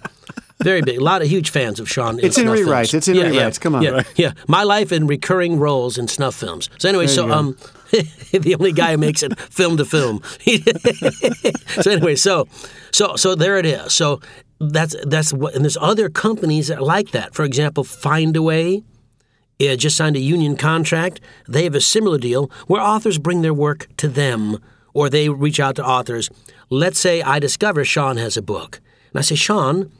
[0.64, 0.98] Very big.
[0.98, 2.20] A lot of huge fans of Sean.
[2.20, 2.92] It's in snuff rewrites.
[2.92, 2.94] films.
[2.94, 3.62] It's in yeah, yeah, rewrites.
[3.62, 3.82] Come on.
[3.82, 4.34] Yeah, yeah.
[4.48, 6.70] My life in recurring roles in snuff films.
[6.80, 7.58] So anyway, There so um,
[8.32, 10.22] the only guy who makes it film to film.
[11.82, 12.48] so anyway, so
[12.92, 13.94] so so there it is.
[13.94, 14.20] So
[14.60, 17.34] that's that's what, and there's other companies that are like that.
[17.34, 18.84] For example, Findaway.
[19.60, 21.20] Yeah, just signed a union contract.
[21.46, 24.58] They have a similar deal where authors bring their work to them
[24.94, 26.30] or they reach out to authors.
[26.70, 28.80] Let's say I discover Sean has a book.
[29.12, 29.92] And I say, Sean,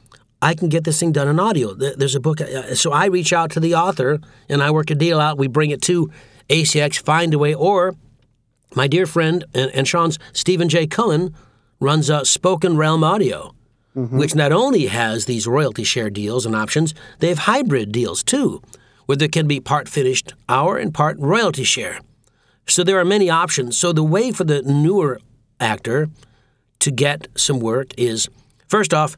[0.42, 1.74] I can get this thing done in audio.
[1.74, 2.40] There's a book.
[2.40, 4.18] uh, So I reach out to the author
[4.48, 5.36] and I work a deal out.
[5.38, 6.10] We bring it to
[6.48, 7.94] ACX, Findaway, or
[8.74, 10.86] my dear friend and, and Sean's Stephen J.
[10.86, 11.34] Cullen
[11.78, 13.54] runs uh, Spoken Realm Audio,
[13.94, 18.62] which not only has these royalty share deals and options, they have hybrid deals too,
[19.06, 21.98] where there can be part finished hour and part royalty share.
[22.66, 23.76] So there are many options.
[23.76, 25.20] So the way for the newer
[25.58, 26.08] actor
[26.78, 28.28] to get some work is
[28.68, 29.16] first off,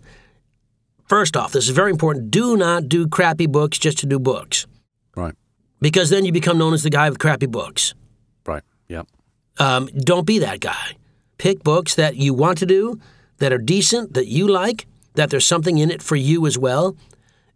[1.12, 2.30] first off, this is very important.
[2.30, 4.66] Do not do crappy books just to do books,
[5.14, 5.34] Right.
[5.78, 7.92] because then you become known as the guy with crappy books.
[8.46, 8.62] Right.
[8.88, 9.06] Yep.
[9.58, 10.96] Um, don't be that guy.
[11.36, 12.98] Pick books that you want to do,
[13.40, 16.96] that are decent, that you like, that there's something in it for you as well.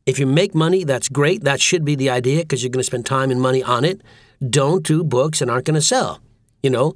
[0.05, 1.45] If you make money, that's great.
[1.45, 4.03] That should be the idea because you're going to spend time and money on it.
[4.61, 6.21] Don't do books that aren't going to sell.
[6.63, 6.95] You know,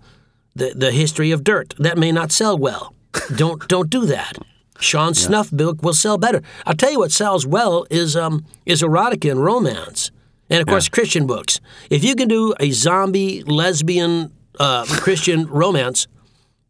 [0.55, 2.95] the the history of dirt that may not sell well.
[3.43, 4.35] don't don't do that.
[4.81, 6.43] Sean's snuff book will sell better.
[6.67, 10.11] I'll tell you what sells well is um is erotica and romance,
[10.49, 11.61] and of course Christian books.
[11.91, 16.07] If you can do a zombie lesbian uh, Christian romance,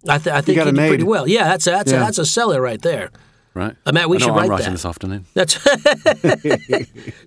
[0.08, 1.28] I, th- I think you it do pretty well.
[1.28, 3.10] Yeah, that's a, that's a, that's a seller right there.
[3.52, 3.74] Right.
[3.84, 4.70] Uh, Matt, we should I'm writing that.
[4.70, 5.26] this afternoon.
[5.34, 5.54] That's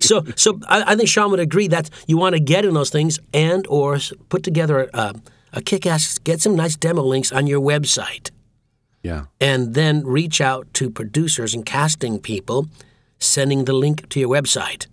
[0.00, 0.24] so.
[0.36, 3.18] So I, I think Sean would agree that you want to get in those things
[3.34, 3.98] and or
[4.30, 5.14] put together a,
[5.52, 8.30] a kick-ass, get some nice demo links on your website,
[9.04, 9.26] Yeah.
[9.40, 12.68] and then reach out to producers and casting people,
[13.18, 14.86] sending the link to your website.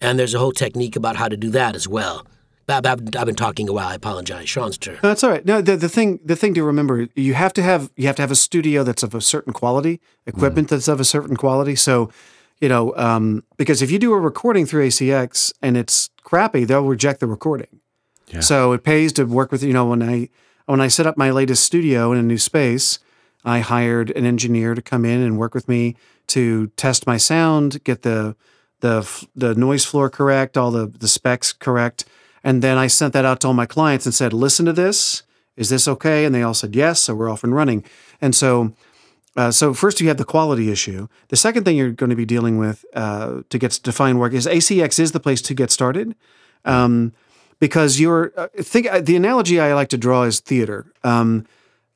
[0.00, 2.26] And there's a whole technique about how to do that as well.
[2.68, 3.88] I've, I've, I've been talking a while.
[3.88, 4.48] I apologize.
[4.48, 4.94] Sean's turn.
[5.02, 5.44] No, that's all right.
[5.44, 8.22] No, the, the thing the thing to remember, you have to have you have to
[8.22, 11.76] have a studio that's of a certain quality, equipment that's of a certain quality.
[11.76, 12.10] So,
[12.60, 16.84] you know, um, because if you do a recording through ACX and it's crappy, they'll
[16.84, 17.80] reject the recording.
[18.28, 18.40] Yeah.
[18.40, 20.28] So it pays to work with you know when I
[20.66, 22.98] when I set up my latest studio in a new space,
[23.44, 25.96] I hired an engineer to come in and work with me
[26.28, 28.36] to test my sound, get the
[28.80, 32.04] the the noise floor correct, all the the specs correct,
[32.42, 35.22] and then I sent that out to all my clients and said, "Listen to this.
[35.56, 37.00] Is this okay?" And they all said yes.
[37.00, 37.84] So we're off and running.
[38.20, 38.74] And so,
[39.36, 41.08] uh, so first you have the quality issue.
[41.28, 44.32] The second thing you're going to be dealing with uh, to get to find work
[44.32, 46.14] is ACX is the place to get started.
[46.64, 47.12] Um,
[47.60, 50.92] because you're uh, think uh, the analogy I like to draw is theater.
[51.02, 51.46] Um,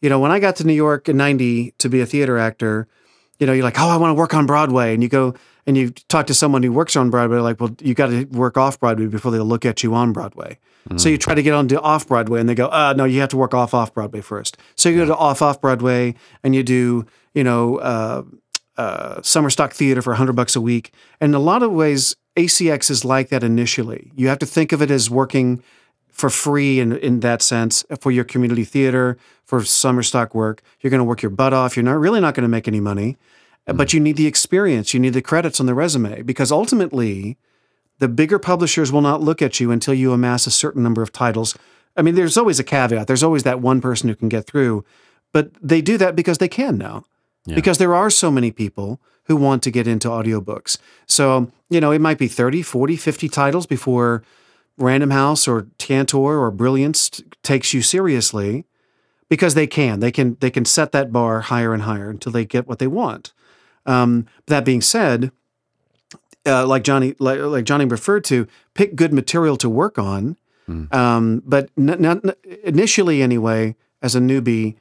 [0.01, 2.89] you know, when I got to New York in '90 to be a theater actor,
[3.39, 5.35] you know, you're like, oh, I want to work on Broadway, and you go
[5.67, 8.57] and you talk to someone who works on Broadway, like, well, you got to work
[8.57, 10.59] off Broadway before they'll look at you on Broadway.
[10.97, 13.21] So you try to get on to off Broadway, and they go, uh, no, you
[13.21, 14.57] have to work off off Broadway first.
[14.75, 18.23] So you go to off off Broadway, and you do, you know, uh,
[18.79, 20.95] uh, summer stock theater for 100 bucks a week.
[21.21, 24.11] And in a lot of ways, ACX is like that initially.
[24.15, 25.63] You have to think of it as working
[26.19, 30.63] for free in, in that sense for your community theater, for summer stock work.
[30.81, 31.77] You're going to work your butt off.
[31.77, 33.17] You're not really not going to make any money.
[33.67, 33.97] Uh, but mm-hmm.
[33.97, 37.37] you need the experience, you need the credits on the resume because ultimately,
[37.99, 41.13] the bigger publishers will not look at you until you amass a certain number of
[41.13, 41.57] titles.
[41.97, 43.07] I mean, there's always a caveat.
[43.07, 44.85] There's always that one person who can get through,
[45.33, 47.05] but they do that because they can now.
[47.55, 50.77] Because there are so many people who want to get into audiobooks.
[51.07, 54.23] So, you know, it might be 30, 40, 50 titles before
[54.79, 58.65] Random House or Tantor or Brilliance t- takes you seriously
[59.29, 60.01] because they can.
[60.01, 62.87] They can they can set that bar higher and higher until they get what they
[62.87, 63.33] want.
[63.87, 65.33] Um, that being said,
[66.47, 70.37] uh, like Johnny like, like Johnny referred to, pick good material to work on.
[70.93, 74.77] Um, but n- n- initially, anyway, as a newbie,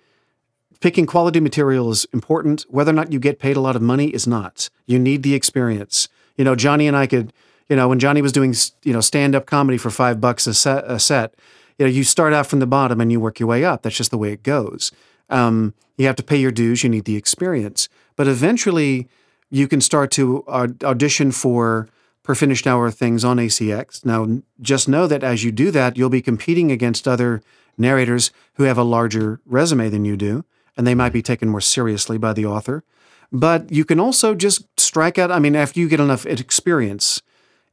[0.82, 2.66] picking quality material is important.
[2.68, 4.70] Whether or not you get paid a lot of money is not.
[4.86, 6.10] You need the experience.
[6.36, 7.32] You know, Johnny and I could,
[7.70, 8.54] you know, when Johnny was doing,
[8.84, 11.34] you know, stand up comedy for five bucks a set, a set,
[11.78, 13.84] you know, you start out from the bottom and you work your way up.
[13.84, 14.92] That's just the way it goes.
[15.30, 16.84] Um, you have to pay your dues.
[16.84, 19.08] You need the experience, but eventually,
[19.50, 21.88] you can start to audition for
[22.24, 24.06] per finished hour things on ACX.
[24.06, 27.42] Now, just know that as you do that, you'll be competing against other
[27.78, 30.44] narrators who have a larger resume than you do,
[30.76, 32.84] and they might be taken more seriously by the author.
[33.32, 35.32] But you can also just strike out.
[35.32, 37.22] I mean, after you get enough experience,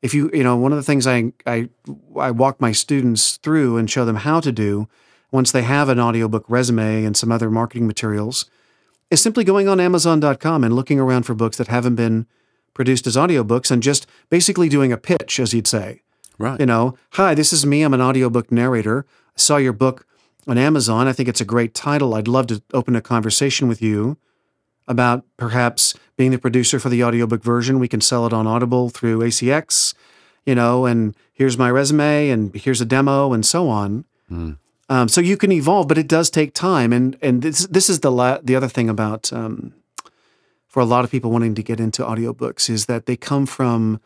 [0.03, 1.69] if you, you know, one of the things I, I,
[2.19, 4.89] I walk my students through and show them how to do
[5.31, 8.49] once they have an audiobook resume and some other marketing materials
[9.11, 12.27] is simply going on Amazon.com and looking around for books that haven't been
[12.75, 16.03] produced as audiobooks and just basically doing a pitch, as you'd say.
[16.39, 16.59] Right.
[16.59, 17.83] You know, hi, this is me.
[17.83, 19.07] I'm an audiobook narrator.
[19.37, 20.07] I saw your book
[20.47, 21.07] on Amazon.
[21.07, 22.15] I think it's a great title.
[22.15, 24.19] I'd love to open a conversation with you
[24.87, 27.79] about perhaps being the producer for the audiobook version.
[27.79, 29.95] We can sell it on Audible through ACX,
[30.45, 34.05] you know, and here's my resume and here's a demo and so on.
[34.89, 36.93] Um, so you can evolve, but it does take time.
[36.93, 39.75] And and this this is the la- the other thing about um,
[40.67, 44.01] for a lot of people wanting to get into audiobooks is that they come from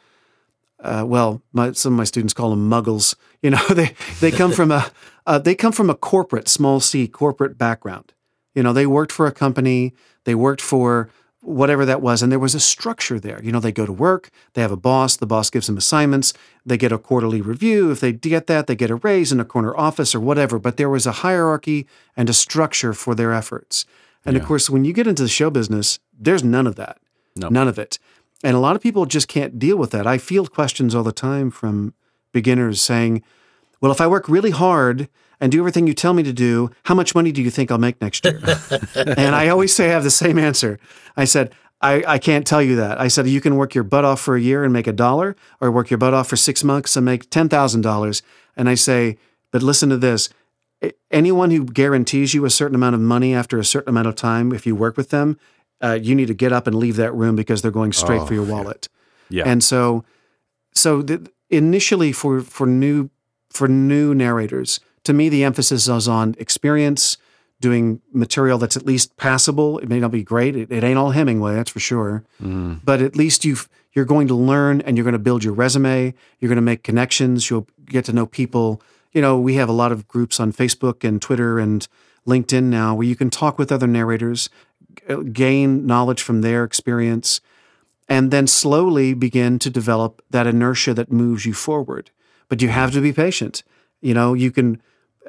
[0.81, 3.17] uh, well, my, some of my students call them muggles.
[3.43, 4.91] You know, they they come from a
[5.27, 8.13] uh, they come from a corporate, small c corporate background.
[8.59, 9.95] You know, they worked for a company,
[10.25, 11.09] they worked for
[11.43, 13.41] whatever that was, and there was a structure there.
[13.41, 16.35] You know, they go to work, they have a boss, the boss gives them assignments,
[16.67, 17.93] they get a quarterly review.
[17.93, 20.59] If they get that, they get a raise in a corner office or whatever.
[20.59, 21.87] But there was a hierarchy
[22.17, 23.87] and a structure for their efforts.
[24.25, 26.99] And of course, when you get into the show business, there's none of that.
[27.53, 28.01] None of it.
[28.43, 30.05] And a lot of people just can't deal with that.
[30.05, 31.95] I field questions all the time from
[32.33, 33.23] beginners saying,
[33.81, 35.09] Well, if I work really hard
[35.41, 37.79] and do everything you tell me to do, how much money do you think I'll
[37.79, 38.41] make next year?
[38.95, 40.79] and I always say I have the same answer.
[41.17, 43.01] I said, I, I can't tell you that.
[43.01, 45.37] I said, you can work your butt off for a year and make a dollar,
[45.61, 48.23] or work your butt off for six months and make $10,000.
[48.57, 49.17] And I say,
[49.53, 50.29] but listen to this
[51.11, 54.53] anyone who guarantees you a certain amount of money after a certain amount of time,
[54.53, 55.39] if you work with them,
[55.81, 58.35] uh, you need to get up and leave that room because they're going straight for
[58.35, 58.89] your wallet.
[59.31, 59.45] Yeah.
[59.47, 60.05] And so,
[60.75, 63.11] so the, initially for for new
[63.51, 67.17] for new narrators, to me the emphasis is on experience,
[67.61, 69.79] doing material that's at least passable.
[69.79, 70.55] It may not be great.
[70.55, 72.25] It, it ain't all Hemingway, that's for sure.
[72.43, 72.81] Mm.
[72.85, 76.13] But at least you've you're going to learn and you're going to build your resume.
[76.39, 77.49] You're going to make connections.
[77.49, 78.83] You'll get to know people.
[79.13, 81.89] You know, we have a lot of groups on Facebook and Twitter and
[82.27, 84.51] LinkedIn now where you can talk with other narrators,
[85.33, 87.41] gain knowledge from their experience,
[88.11, 92.11] and then slowly begin to develop that inertia that moves you forward.
[92.49, 93.63] But you have to be patient.
[94.03, 94.83] You know, you can.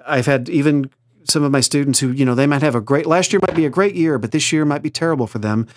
[0.07, 0.89] I've had even
[1.23, 3.55] some of my students who, you know, they might have a great last year might
[3.55, 5.67] be a great year, but this year might be terrible for them.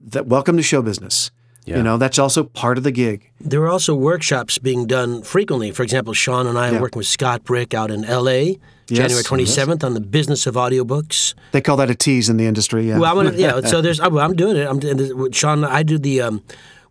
[0.00, 1.30] That welcome to show business.
[1.66, 3.30] You know, that's also part of the gig.
[3.40, 5.70] There are also workshops being done frequently.
[5.70, 6.78] For example, Sean and I Yeah.
[6.78, 8.58] are working with Scott Brick out in L.A.
[8.88, 11.34] January 27th on the business of audiobooks.
[11.52, 12.88] They call that a tease in the industry.
[12.88, 12.98] Yeah.
[12.98, 13.60] Well, I'm gonna, yeah.
[13.60, 14.66] So there's, I'm, doing it.
[14.66, 15.16] I'm doing it.
[15.16, 15.62] with Sean.
[15.64, 16.22] I do the.
[16.22, 16.42] Um,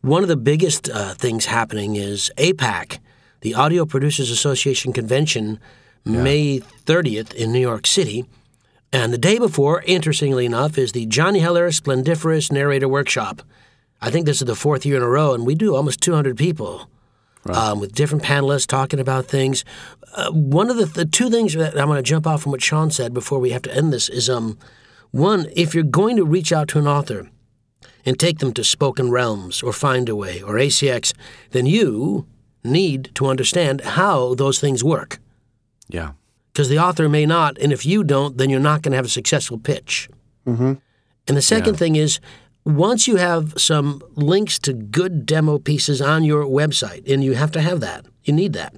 [0.01, 2.99] one of the biggest uh, things happening is APAC,
[3.41, 5.59] the Audio Producers Association convention,
[6.05, 8.25] May 30th in New York City,
[8.91, 13.43] and the day before, interestingly enough, is the Johnny Heller Splendiferous Narrator Workshop.
[14.01, 16.37] I think this is the fourth year in a row, and we do almost 200
[16.37, 16.89] people.
[17.45, 19.63] Um, with different panelists talking about things.
[20.13, 22.61] Uh, one of the, the two things that I'm going to jump off from what
[22.61, 24.57] Sean said before we have to end this is um,
[25.11, 27.29] one, if you're going to reach out to an author
[28.05, 31.13] and take them to Spoken Realms or Findaway or ACX,
[31.51, 32.27] then you
[32.63, 35.17] need to understand how those things work.
[35.89, 36.11] Yeah.
[36.53, 39.05] Because the author may not, and if you don't, then you're not going to have
[39.05, 40.09] a successful pitch.
[40.45, 40.73] Mm-hmm.
[41.27, 42.19] And the second thing is,
[42.65, 47.51] once you have some links to good demo pieces on your website, and you have
[47.51, 48.75] to have that, you need that.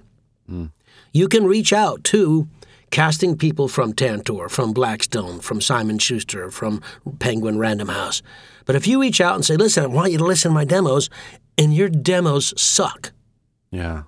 [0.50, 0.72] Mm.
[1.14, 2.48] You can reach out to
[2.90, 6.82] casting people from Tantor, from Blackstone, from Simon Schuster, from
[7.20, 8.22] Penguin Random House.
[8.66, 10.66] But if you reach out and say, "Listen, I want you to listen to my
[10.66, 11.10] demos,"
[11.58, 13.12] and your demos suck,
[13.72, 14.04] Yeah.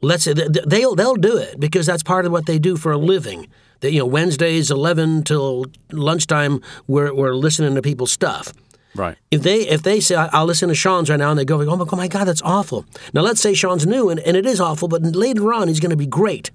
[0.00, 2.76] Let's say th- th- they'll they'll do it because that's part of what they do
[2.76, 3.48] for a living.
[3.80, 8.52] That you know Wednesdays eleven till lunchtime we're we're listening to people's stuff.
[8.94, 9.16] Right.
[9.30, 11.60] If they if they say "I- I'll listen to Sean's right now and they go
[11.60, 12.84] oh my, oh my god that's awful.
[13.12, 15.90] Now let's say Sean's new and, and it is awful, but later on he's going
[15.90, 16.50] to be great.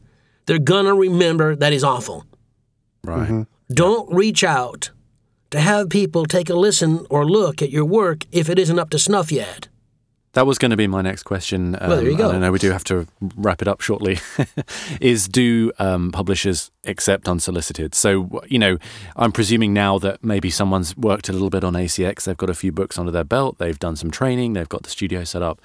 [0.46, 2.26] They're gonna remember that he's awful.
[3.04, 3.24] Right.
[3.30, 3.42] Mm-hmm.
[3.74, 4.92] Don't reach out
[5.52, 8.90] to have people take a listen or look at your work if it isn't up
[8.90, 9.68] to snuff yet.
[10.34, 11.76] That was going to be my next question.
[11.80, 12.30] Um, Well, there you go.
[12.30, 14.20] and I know we do have to wrap it up shortly.
[15.00, 17.94] is do um, publishers accept unsolicited?
[17.94, 18.78] So, you know,
[19.16, 22.56] I'm presuming now that maybe someone's worked a little bit on ACX, they've got a
[22.56, 25.62] few books under their belt, they've done some training, they've got the studio set up.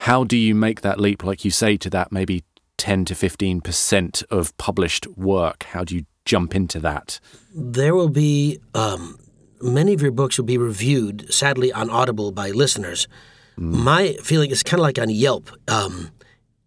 [0.00, 2.44] How do you make that leap, like you say, to that maybe
[2.76, 5.64] 10 to 15% of published work?
[5.64, 7.18] How do you jump into that?
[7.56, 9.16] there will be um,
[9.60, 13.06] many of your books will be reviewed, sadly, on Audible by listeners.
[13.56, 15.50] My feeling is kind of like on Yelp.
[15.68, 16.10] Um,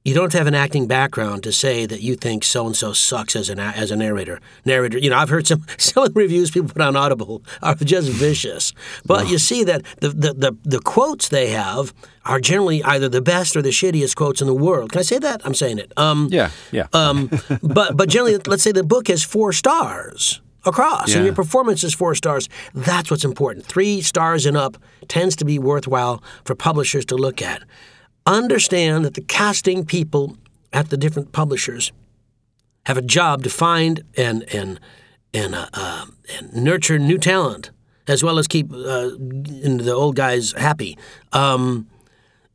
[0.06, 2.94] you don't have have an acting background to say that you think so and so
[2.94, 4.40] sucks as an a- as a narrator.
[4.64, 7.76] Narrator, you know, I've heard some some of the reviews people put on Audible are
[7.76, 8.72] just vicious.
[9.06, 13.22] But you see that the, the the the quotes they have are generally either the
[13.22, 14.94] best or the shittiest quotes in the world.
[14.94, 15.42] Can I say that?
[15.46, 15.92] I'm saying it.
[15.98, 16.88] Um, Yeah, yeah.
[16.94, 17.30] um,
[17.62, 21.94] but but generally, let's say the book has four stars across, and your performance is
[21.94, 22.50] four stars.
[22.74, 23.66] That's what's important.
[23.66, 27.64] Three stars and up tends to be worthwhile for publishers to look at.
[28.26, 30.38] Understand that the casting people
[30.74, 31.92] at the different publishers
[32.86, 34.80] have a job to find and and
[35.34, 36.06] and, uh, uh,
[36.36, 37.72] and nurture new talent,
[38.08, 40.98] as well as keep uh, the old guys happy.
[41.34, 41.88] Um,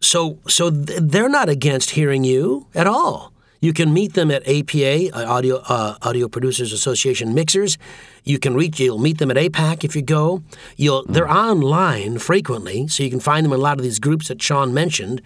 [0.00, 3.31] so so th- they're not against hearing you at all.
[3.62, 7.78] You can meet them at APA, uh, Audio uh, Audio Producers Association Mixers.
[8.24, 8.80] You can reach.
[8.80, 10.42] You'll meet them at APAC if you go.
[10.76, 11.04] You'll.
[11.04, 14.42] They're online frequently, so you can find them in a lot of these groups that
[14.42, 15.22] Sean mentioned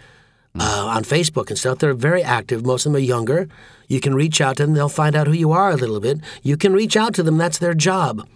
[0.61, 1.79] uh, on Facebook and stuff.
[1.79, 2.67] They're very active.
[2.67, 3.49] Most of them are younger.
[3.89, 4.75] You can reach out to them.
[4.75, 6.21] They'll find out who you are a little bit.
[6.43, 7.39] You can reach out to them.
[7.39, 8.29] That's their job.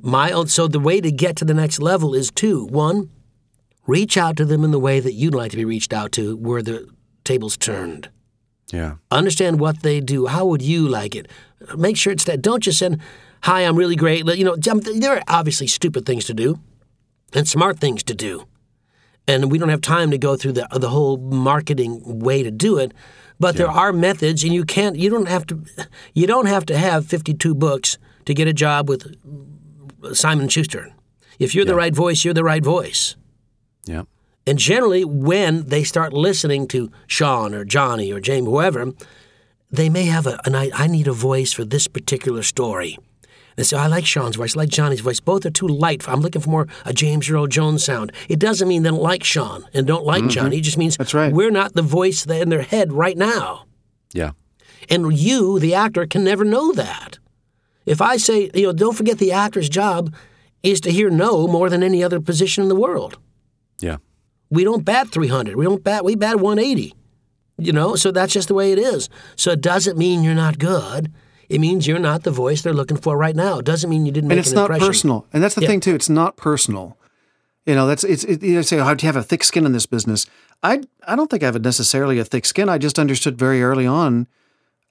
[0.00, 0.46] My own.
[0.46, 2.66] So the way to get to the next level is two.
[2.66, 3.10] One,
[3.88, 6.36] reach out to them in the way that you'd like to be reached out to,
[6.36, 6.88] where the
[7.24, 8.08] tables turned.
[8.72, 8.94] Yeah.
[9.10, 10.26] Understand what they do.
[10.26, 11.28] How would you like it?
[11.76, 12.42] Make sure it's that.
[12.42, 13.00] Don't just send,
[13.42, 16.58] "Hi, I'm really great." You know, there are obviously stupid things to do,
[17.32, 18.46] and smart things to do,
[19.26, 22.78] and we don't have time to go through the the whole marketing way to do
[22.78, 22.92] it.
[23.40, 24.96] But there are methods, and you can't.
[24.96, 25.62] You don't have to.
[26.14, 29.14] You don't have to have 52 books to get a job with
[30.12, 30.92] Simon Schuster.
[31.38, 33.16] If you're the right voice, you're the right voice.
[33.86, 34.02] Yeah.
[34.48, 38.94] And generally, when they start listening to Sean or Johnny or Jamie, whoever,
[39.70, 42.98] they may have a, an I, I need a voice for this particular story.
[43.56, 45.20] They say, I like Sean's voice, I like Johnny's voice.
[45.20, 46.08] Both are too light.
[46.08, 48.10] I'm looking for more a James Earl Jones sound.
[48.30, 50.30] It doesn't mean they don't like Sean and don't like mm-hmm.
[50.30, 50.56] Johnny.
[50.56, 51.30] It just means That's right.
[51.30, 53.66] we're not the voice in their head right now.
[54.14, 54.30] Yeah.
[54.88, 57.18] And you, the actor, can never know that.
[57.84, 60.14] If I say, you know, don't forget the actor's job
[60.62, 63.18] is to hear no more than any other position in the world.
[63.80, 63.98] Yeah.
[64.50, 65.56] We don't bat 300.
[65.56, 66.04] We don't bat.
[66.04, 66.94] We bat 180.
[67.60, 69.08] You know, so that's just the way it is.
[69.36, 71.12] So it doesn't mean you're not good.
[71.48, 73.58] It means you're not the voice they're looking for right now.
[73.58, 74.46] It doesn't mean you didn't make the job.
[74.46, 74.86] and it's an not impression.
[74.88, 75.26] personal.
[75.32, 75.68] And that's the Yeah.
[75.68, 75.94] thing too.
[75.94, 76.96] It's not personal.
[77.66, 78.22] You know, that's it's.
[78.24, 80.24] It, you know, say, how do you have a thick skin in this business?
[80.62, 82.68] I I don't think I have necessarily a thick skin.
[82.68, 84.26] I just understood very early on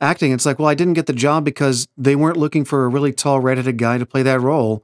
[0.01, 0.32] acting.
[0.32, 3.14] It's like, well, I didn't get the job because they weren't looking for a really
[3.14, 4.84] tall, redheaded guy to play that role,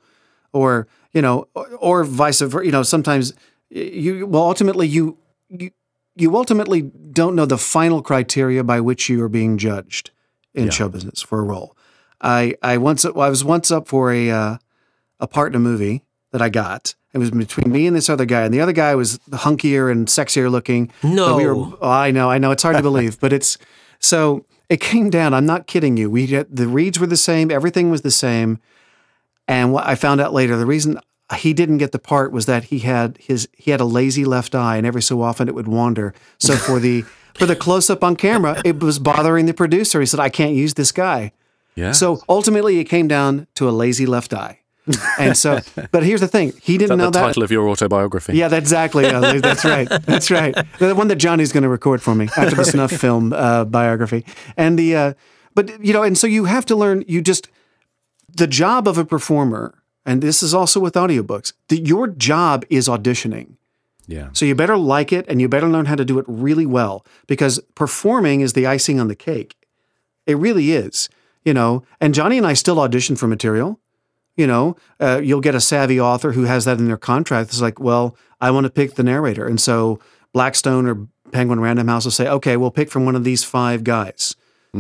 [0.53, 2.65] or you know, or, or vice versa.
[2.65, 3.34] You know, sometimes
[3.74, 5.17] you well, ultimately you
[5.49, 5.71] you
[6.15, 10.11] you ultimately don't know the final criteria by which you are being judged
[10.53, 11.76] in show business for a role.
[12.21, 14.57] I I once I was once up for a uh,
[15.19, 16.95] a part in a movie that I got.
[17.13, 20.07] It was between me and this other guy, and the other guy was hunkier and
[20.07, 20.91] sexier looking.
[21.03, 21.38] No.
[21.38, 21.53] We were.
[21.53, 22.49] oh, I know, I know.
[22.49, 23.57] It's hard to believe, but it's
[23.99, 24.45] so.
[24.69, 25.34] It came down.
[25.34, 26.09] I'm not kidding you.
[26.09, 27.51] We get the reads were the same.
[27.51, 28.59] Everything was the same.
[29.47, 30.99] And what I found out later, the reason
[31.38, 34.55] he didn't get the part was that he had his he had a lazy left
[34.55, 36.13] eye, and every so often it would wander.
[36.38, 37.03] So for the
[37.36, 39.99] for the close up on camera, it was bothering the producer.
[39.99, 41.32] He said, "I can't use this guy."
[41.76, 41.91] Yeah.
[41.91, 44.59] So ultimately, it came down to a lazy left eye.
[45.17, 45.59] And so,
[45.91, 47.28] but here's the thing: he didn't that know the that.
[47.28, 48.34] title of your autobiography?
[48.34, 49.05] Yeah, that's exactly.
[49.05, 49.88] Yeah, that's right.
[50.05, 50.55] That's right.
[50.80, 54.26] The one that Johnny's going to record for me after the snuff film uh, biography.
[54.57, 55.13] And the, uh,
[55.55, 57.03] but you know, and so you have to learn.
[57.07, 57.49] You just
[58.36, 61.54] the job of a performer, and this is also with audiobooks.
[61.70, 63.56] That your job is auditioning.
[64.08, 64.30] Yeah.
[64.34, 67.06] So you better like it, and you better learn how to do it really well
[67.28, 69.56] because performing is the icing on the cake.
[70.28, 71.10] It really is.
[71.45, 71.84] you know.
[71.99, 73.80] And Johnny and I still audition for material.
[74.36, 77.49] You know, uh, you'll get a savvy author who has that in their contract.
[77.51, 79.99] It's like, well, I want to pick the narrator, and so
[80.34, 83.84] Blackstone or Penguin Random House will say, okay, we'll pick from one of these five
[83.84, 84.36] guys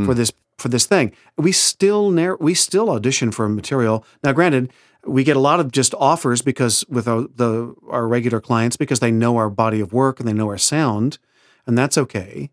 [0.05, 1.11] for this for this thing.
[1.37, 4.03] We still narr- we still audition for material.
[4.23, 4.71] Now, granted,
[5.05, 8.99] we get a lot of just offers because with our, the our regular clients because
[8.99, 11.17] they know our body of work and they know our sound,
[11.65, 12.49] and that's okay.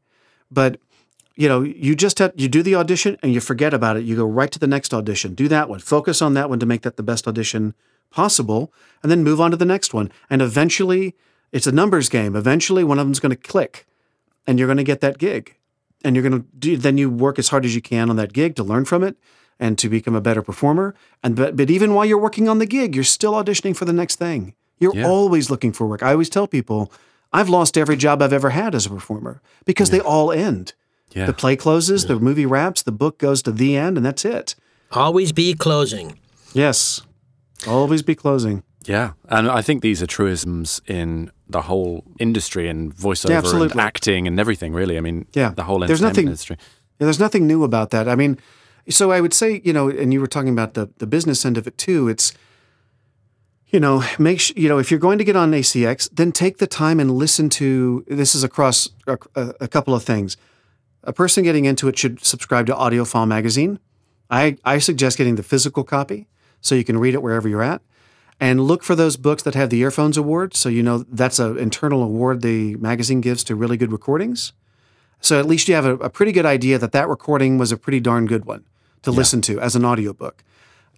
[0.51, 0.81] But
[1.37, 4.05] you know, you just have, you do the audition and you forget about it.
[4.05, 5.35] You go right to the next audition.
[5.35, 5.79] Do that one.
[5.79, 7.75] Focus on that one to make that the best audition
[8.11, 8.73] possible,
[9.03, 10.11] and then move on to the next one.
[10.29, 11.15] And eventually,
[11.53, 12.35] it's a numbers game.
[12.35, 13.87] Eventually, one of them's going to click,
[14.47, 15.57] and you're going to get that gig.
[16.03, 16.77] And you're going to do.
[16.77, 19.17] Then you work as hard as you can on that gig to learn from it
[19.61, 20.95] and to become a better performer.
[21.23, 23.93] And but but even while you're working on the gig, you're still auditioning for the
[23.93, 24.55] next thing.
[24.81, 25.07] You're Yeah.
[25.07, 26.03] always looking for work.
[26.03, 26.91] I always tell people,
[27.33, 30.73] I've lost every job I've ever had as a performer because they all end.
[31.15, 31.27] Yeah.
[31.27, 34.55] The play closes, the movie wraps, the book goes to the end, and that's it.
[34.93, 36.19] Always be closing.
[36.55, 37.03] Yes.
[37.67, 38.63] Always be closing.
[38.87, 44.27] Yeah, and I think these are truisms in the whole industry and voiceover and acting
[44.27, 44.73] and everything.
[44.73, 45.53] Really, I mean, Yeah.
[45.55, 46.57] the whole There's nothing- industry.
[46.99, 48.09] Yeah, there's nothing new about that.
[48.09, 48.39] I mean,
[48.91, 51.57] so I would say, you know, and you were talking about the the business end
[51.57, 52.09] of it too.
[52.09, 52.33] It's,
[53.69, 56.59] you know, make sh- you know if you're going to get on ACX, then take
[56.59, 58.05] the time and listen to.
[58.09, 59.19] This is across a,
[59.61, 60.37] a, couple of things.
[61.05, 63.79] A person getting into it should subscribe to AudioFile magazine.
[64.29, 66.27] I I suggest getting the physical copy
[66.61, 67.83] so you can read it wherever you're at.
[68.43, 70.55] And look for those books that have the Earphones Award.
[70.55, 74.53] So you know that's an internal award the magazine gives to really good recordings.
[75.23, 77.77] So at least you have a, a pretty good idea that that recording was a
[77.77, 78.65] pretty darn good one
[79.03, 80.43] to listen to as an audiobook.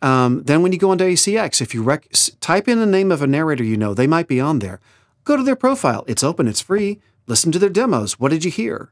[0.00, 2.09] Um, then when you go onto ACX, if you rec-
[2.40, 4.80] type in the name of a narrator you know, they might be on there.
[5.24, 6.05] Go to their profile.
[6.09, 6.48] It's open.
[6.48, 7.00] It's free.
[7.28, 8.18] Listen to their demos.
[8.18, 8.90] What did you hear?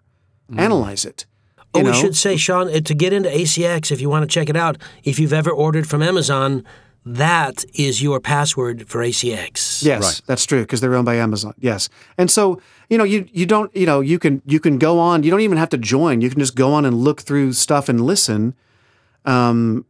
[0.57, 1.27] Analyze it.
[1.75, 4.33] Oh, You we should say, Sean, uh, to get into ACX, if you want to
[4.33, 6.65] check it out, if you've ever ordered from Amazon,
[7.05, 9.85] that is your password for ACX.
[9.85, 11.55] Yes, that's true because they're owned by Amazon.
[11.59, 11.89] Yes,
[12.19, 15.23] and so you know you you don't you know you can you can go on.
[15.23, 16.21] You don't even have to join.
[16.21, 18.55] You can just go on and look through stuff and listen.
[19.25, 19.85] Um,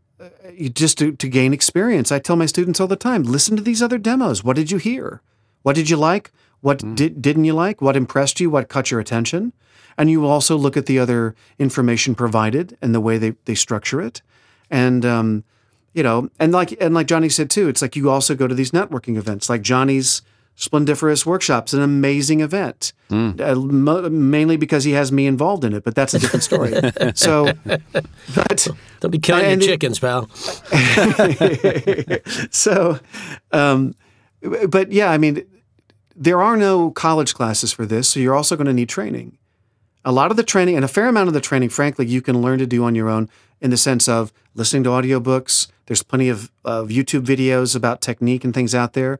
[0.73, 2.13] just to, to gain experience.
[2.13, 4.45] I tell my students all the time: listen to these other demos.
[4.45, 5.23] What did you hear?
[5.63, 6.33] What did you like?
[6.61, 7.81] What did didn't you like?
[7.81, 8.51] What impressed you?
[8.51, 9.53] What caught your attention?
[9.97, 13.55] And you will also look at the other information provided and the way they, they
[13.55, 14.23] structure it.
[14.71, 15.45] And um,
[15.95, 18.55] you know, and like and like Johnny said too, it's like you also go to
[18.55, 20.23] these networking events, like Johnny's
[20.61, 25.85] Splendiferous Workshops, an amazing event, uh, mo- mainly because he has me involved in it.
[25.85, 26.75] But that's a different story.
[27.15, 27.51] so,
[28.35, 28.69] but
[29.01, 30.29] Don't be killing And your chickens, pal.
[32.51, 33.01] so,
[33.53, 33.95] um,
[34.69, 35.47] but yeah, I mean,
[36.15, 39.39] there are no college classes for this, so you're also going to need training.
[40.05, 42.43] A lot of the training, and a fair amount of the training, frankly, you can
[42.43, 43.31] learn to do on your own
[43.63, 45.69] in the sense of listening to audiobooks.
[45.87, 49.19] There's plenty of, of YouTube videos about technique and things out there.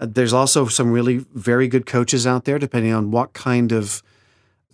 [0.00, 4.02] Uh, there's also some really very good coaches out there, depending on what kind of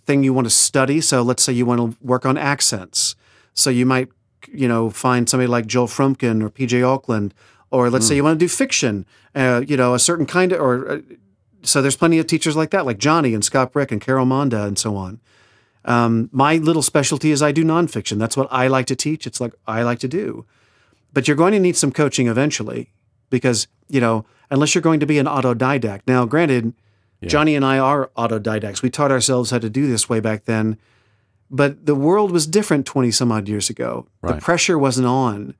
[0.05, 1.01] thing you want to study.
[1.01, 3.15] So let's say you want to work on accents.
[3.53, 4.07] So you might,
[4.51, 7.31] you know, find somebody like Joel Froomkin or PJ Ochlan,
[7.69, 9.05] or let's say you want to do fiction,
[9.35, 10.99] uh, you know, a certain kind of, or uh,
[11.63, 14.65] so there's plenty of teachers like that, like Johnny and Scott Brick and Carol Monda
[14.65, 15.19] and so on.
[15.83, 18.19] Um, my little specialty is I do nonfiction.
[18.19, 19.27] That's what I like to teach.
[19.27, 20.45] It's like I like to do.
[21.11, 22.91] But you're going to need some coaching eventually
[23.29, 26.01] because, you know, unless you're going to be an autodidact.
[26.07, 26.73] Now, granted,
[27.23, 28.81] Johnny and I are autodidacts.
[28.81, 30.77] We taught ourselves how to do this way back then.
[31.49, 34.07] But the world was different 20 some odd years ago.
[34.21, 35.55] The pressure wasn't on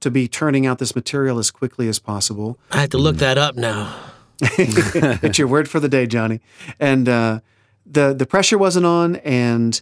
[0.00, 2.58] to be turning out this material as quickly as possible.
[2.70, 3.96] I have to look that up now.
[4.40, 6.40] it's your word for the day, Johnny.
[6.78, 7.40] And uh,
[7.86, 9.80] the the pressure wasn't on, and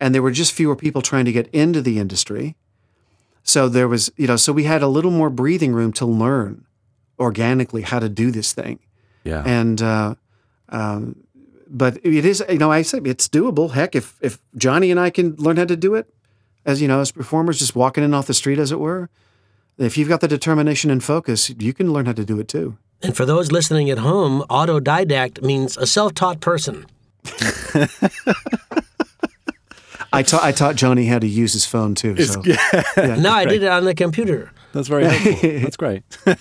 [0.00, 2.54] and there were just fewer people trying to get into the industry.
[3.42, 6.65] So there was, you know, so we had a little more breathing room to learn
[7.18, 8.78] organically how to do this thing.
[9.24, 9.42] Yeah.
[9.44, 10.14] And uh,
[10.68, 11.16] um,
[11.68, 13.72] but it is, you know, I say it's doable.
[13.72, 16.12] Heck, if if Johnny and I can learn how to do it,
[16.64, 19.08] as you know, as performers, just walking in off the street, as it were.
[19.78, 22.78] If you've got the determination and focus, you can learn how to do it too.
[23.02, 26.86] And for those listening at home, autodidact means a self taught person.
[30.16, 32.16] I taught I taught Johnny how to use his phone too.
[32.24, 32.42] So.
[32.96, 34.50] No, I did it on the computer.
[34.72, 35.50] That's very helpful.
[35.60, 36.02] That's great.
[36.26, 36.36] I'm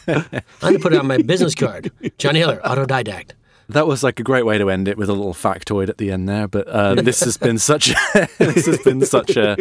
[0.59, 1.91] going to put it on my business card.
[2.17, 3.31] Johnny Heller, autodidact.
[3.69, 6.11] That was like a great way to end it with a little factoid at the
[6.11, 6.47] end there.
[6.47, 7.95] But uh, this has been such a,
[8.37, 9.57] this has been such a,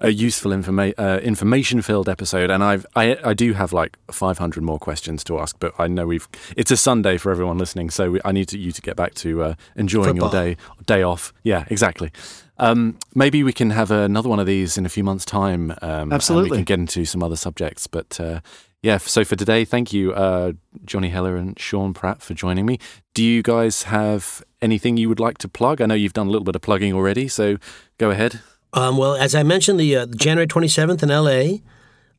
[0.00, 4.62] a useful informa- uh, information filled episode, and I've I, I do have like 500
[4.62, 8.10] more questions to ask, but I know we've it's a Sunday for everyone listening, so
[8.12, 10.32] we, I need to, you to get back to uh, enjoying Football.
[10.34, 11.32] your day day off.
[11.42, 12.12] Yeah, exactly.
[12.58, 15.72] Um, maybe we can have another one of these in a few months' time.
[15.82, 16.50] Um, and Absolutely.
[16.50, 17.86] we can get into some other subjects.
[17.86, 18.40] But uh,
[18.82, 20.52] yeah, so for today, thank you, uh,
[20.84, 22.78] Johnny Heller and Sean Pratt, for joining me.
[23.14, 25.80] Do you guys have anything you would like to plug?
[25.80, 27.58] I know you've done a little bit of plugging already, so
[27.98, 28.40] go ahead.
[28.72, 31.58] Um, well, as I mentioned, the uh, January 27th in LA.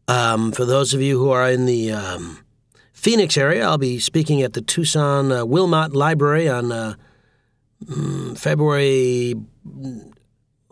[0.08, 2.40] Um, for those of you who are in the um,
[2.94, 6.96] Phoenix area, I'll be speaking at the Tucson uh, Wilmot Library on uh,
[7.86, 9.36] mm, February,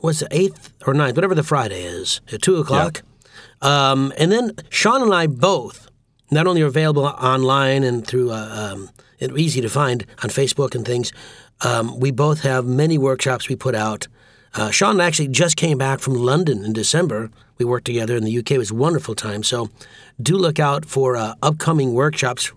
[0.06, 3.02] what's the 8th or 9th, whatever the Friday is, at 2 o'clock.
[3.62, 5.90] Um, and then Sean and I both,
[6.32, 8.90] not only are available online and through, uh, um,
[9.20, 11.12] and easy to find on Facebook and things,
[11.62, 14.08] um, we both have many workshops we put out.
[14.54, 17.30] Uh, Sean actually just came back from London in December.
[17.58, 18.52] We worked together in the UK.
[18.52, 19.44] It was a wonderful time.
[19.44, 19.70] So
[20.22, 22.52] do look out for uh, upcoming workshops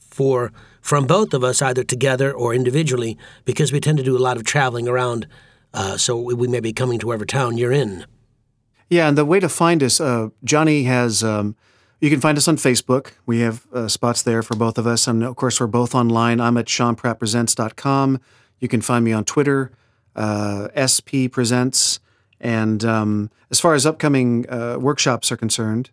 [0.00, 4.18] for from both of us, either together or individually, because we tend to do a
[4.18, 5.26] lot of traveling around.
[5.74, 8.04] Uh, so we, may be coming to whatever town you're in.
[8.88, 11.24] Yeah, and the way to find us, uh, Johnny has.
[11.24, 11.56] Um,
[12.00, 13.12] you can find us on Facebook.
[13.26, 16.40] We have uh, spots there for both of us, and of course, we're both online.
[16.40, 18.20] I'm at SeanPrattPresents.com.
[18.58, 19.70] You can find me on Twitter,
[20.16, 22.00] uh, SP Presents,
[22.40, 25.90] and um, as far as upcoming uh, workshops are concerned,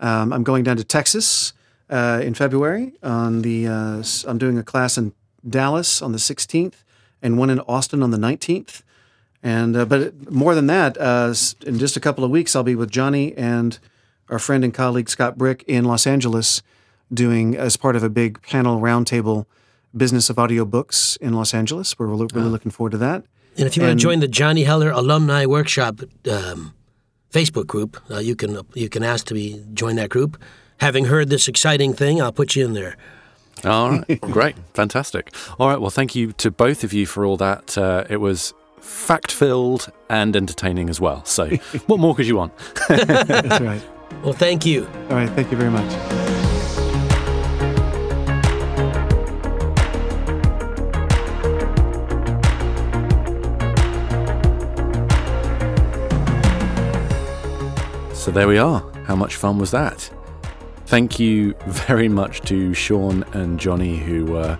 [0.00, 1.52] um, I'm going down to Texas
[1.90, 2.94] uh, in February.
[3.02, 5.12] On the I'm doing a class in
[5.48, 6.82] Dallas on the 16th,
[7.22, 8.82] and one in Austin on the 19th.
[9.42, 11.34] And uh, but more than that, uh,
[11.64, 13.78] in just a couple of weeks, I'll be with Johnny and
[14.28, 16.62] our friend and colleague Scott Brick in Los Angeles,
[17.12, 19.46] doing as part of a big panel roundtable
[19.96, 21.98] business of audiobooks in Los Angeles.
[21.98, 23.24] We're really, really looking forward to that.
[23.56, 26.74] And if you want to join the Johnny Heller Alumni Workshop um,
[27.32, 30.40] Facebook group, uh, you can you can ask to be join that group.
[30.78, 32.96] Having heard this exciting thing, I'll put you in there.
[33.64, 35.34] All right, great, fantastic.
[35.58, 37.76] All right, well, thank you to both of you for all that.
[37.76, 41.24] Uh, it was fact filled and entertaining as well.
[41.24, 41.46] So,
[41.86, 42.52] what more could you want?
[42.88, 43.82] That's right.
[44.24, 44.86] Well, thank you.
[45.08, 45.30] All right.
[45.30, 45.88] Thank you very much.
[58.14, 58.80] So there we are.
[59.06, 60.10] How much fun was that?
[60.86, 64.58] Thank you very much to Sean and Johnny, who were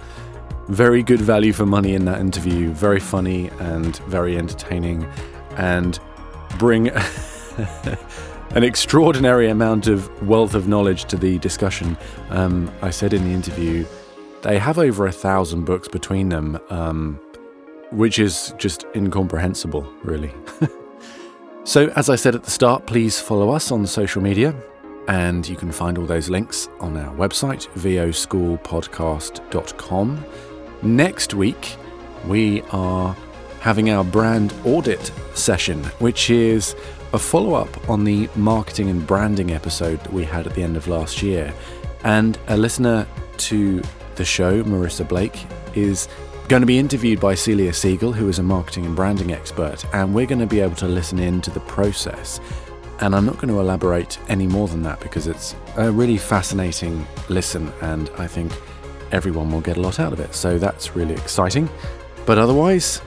[0.71, 2.71] very good value for money in that interview.
[2.71, 5.07] Very funny and very entertaining,
[5.57, 5.99] and
[6.59, 6.89] bring
[8.51, 11.97] an extraordinary amount of wealth of knowledge to the discussion.
[12.31, 13.87] Um, I said in the interview,
[14.43, 17.21] they have over a thousand books between them, um,
[17.91, 20.33] which is just incomprehensible, really.
[21.65, 24.55] So, as I said at the start, please follow us on social media,
[25.09, 30.25] and you can find all those links on our website, voschoolpodcast.com.
[30.83, 31.77] Next week,
[32.27, 33.15] we are
[33.61, 36.75] having our brand audit session, which is
[37.13, 40.79] a follow up on the marketing and branding episode that we had at the end
[40.79, 41.53] of last year.
[42.03, 43.07] And a listener
[43.39, 43.83] to
[44.15, 46.09] the show, Marissa Blake, is
[46.49, 50.15] going to be interviewed by Celia Siegel, who is a marketing and branding expert, and
[50.15, 52.41] we're going to be able to listen in to the process.
[53.01, 57.07] And I'm not going to elaborate any more than that because it's a really fascinating
[57.29, 58.51] listen, and I think
[59.13, 60.35] everyone will get a lot out of it.
[60.35, 61.69] So that's really exciting.
[62.27, 63.01] But otherwise,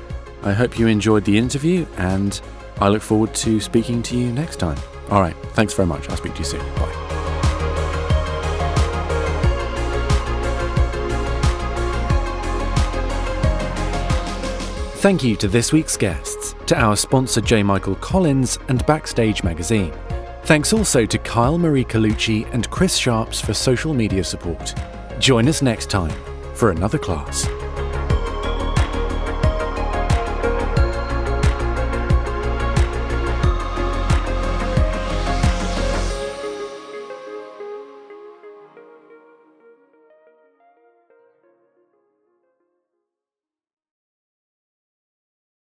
[0.44, 2.40] I hope you enjoyed the interview, and
[2.80, 4.78] I look forward to speaking to you next time.
[5.10, 6.10] All right, thanks very much.
[6.10, 6.76] I'll speak to you soon.
[6.76, 6.90] Bye.
[14.98, 17.62] Thank you to this week's guests, to our sponsor J.
[17.62, 19.94] Michael Collins and Backstage Magazine.
[20.46, 24.74] Thanks also to Kyle Marie Colucci and Chris Sharps for social media support.
[25.24, 26.12] Join us next time
[26.54, 27.48] for another class.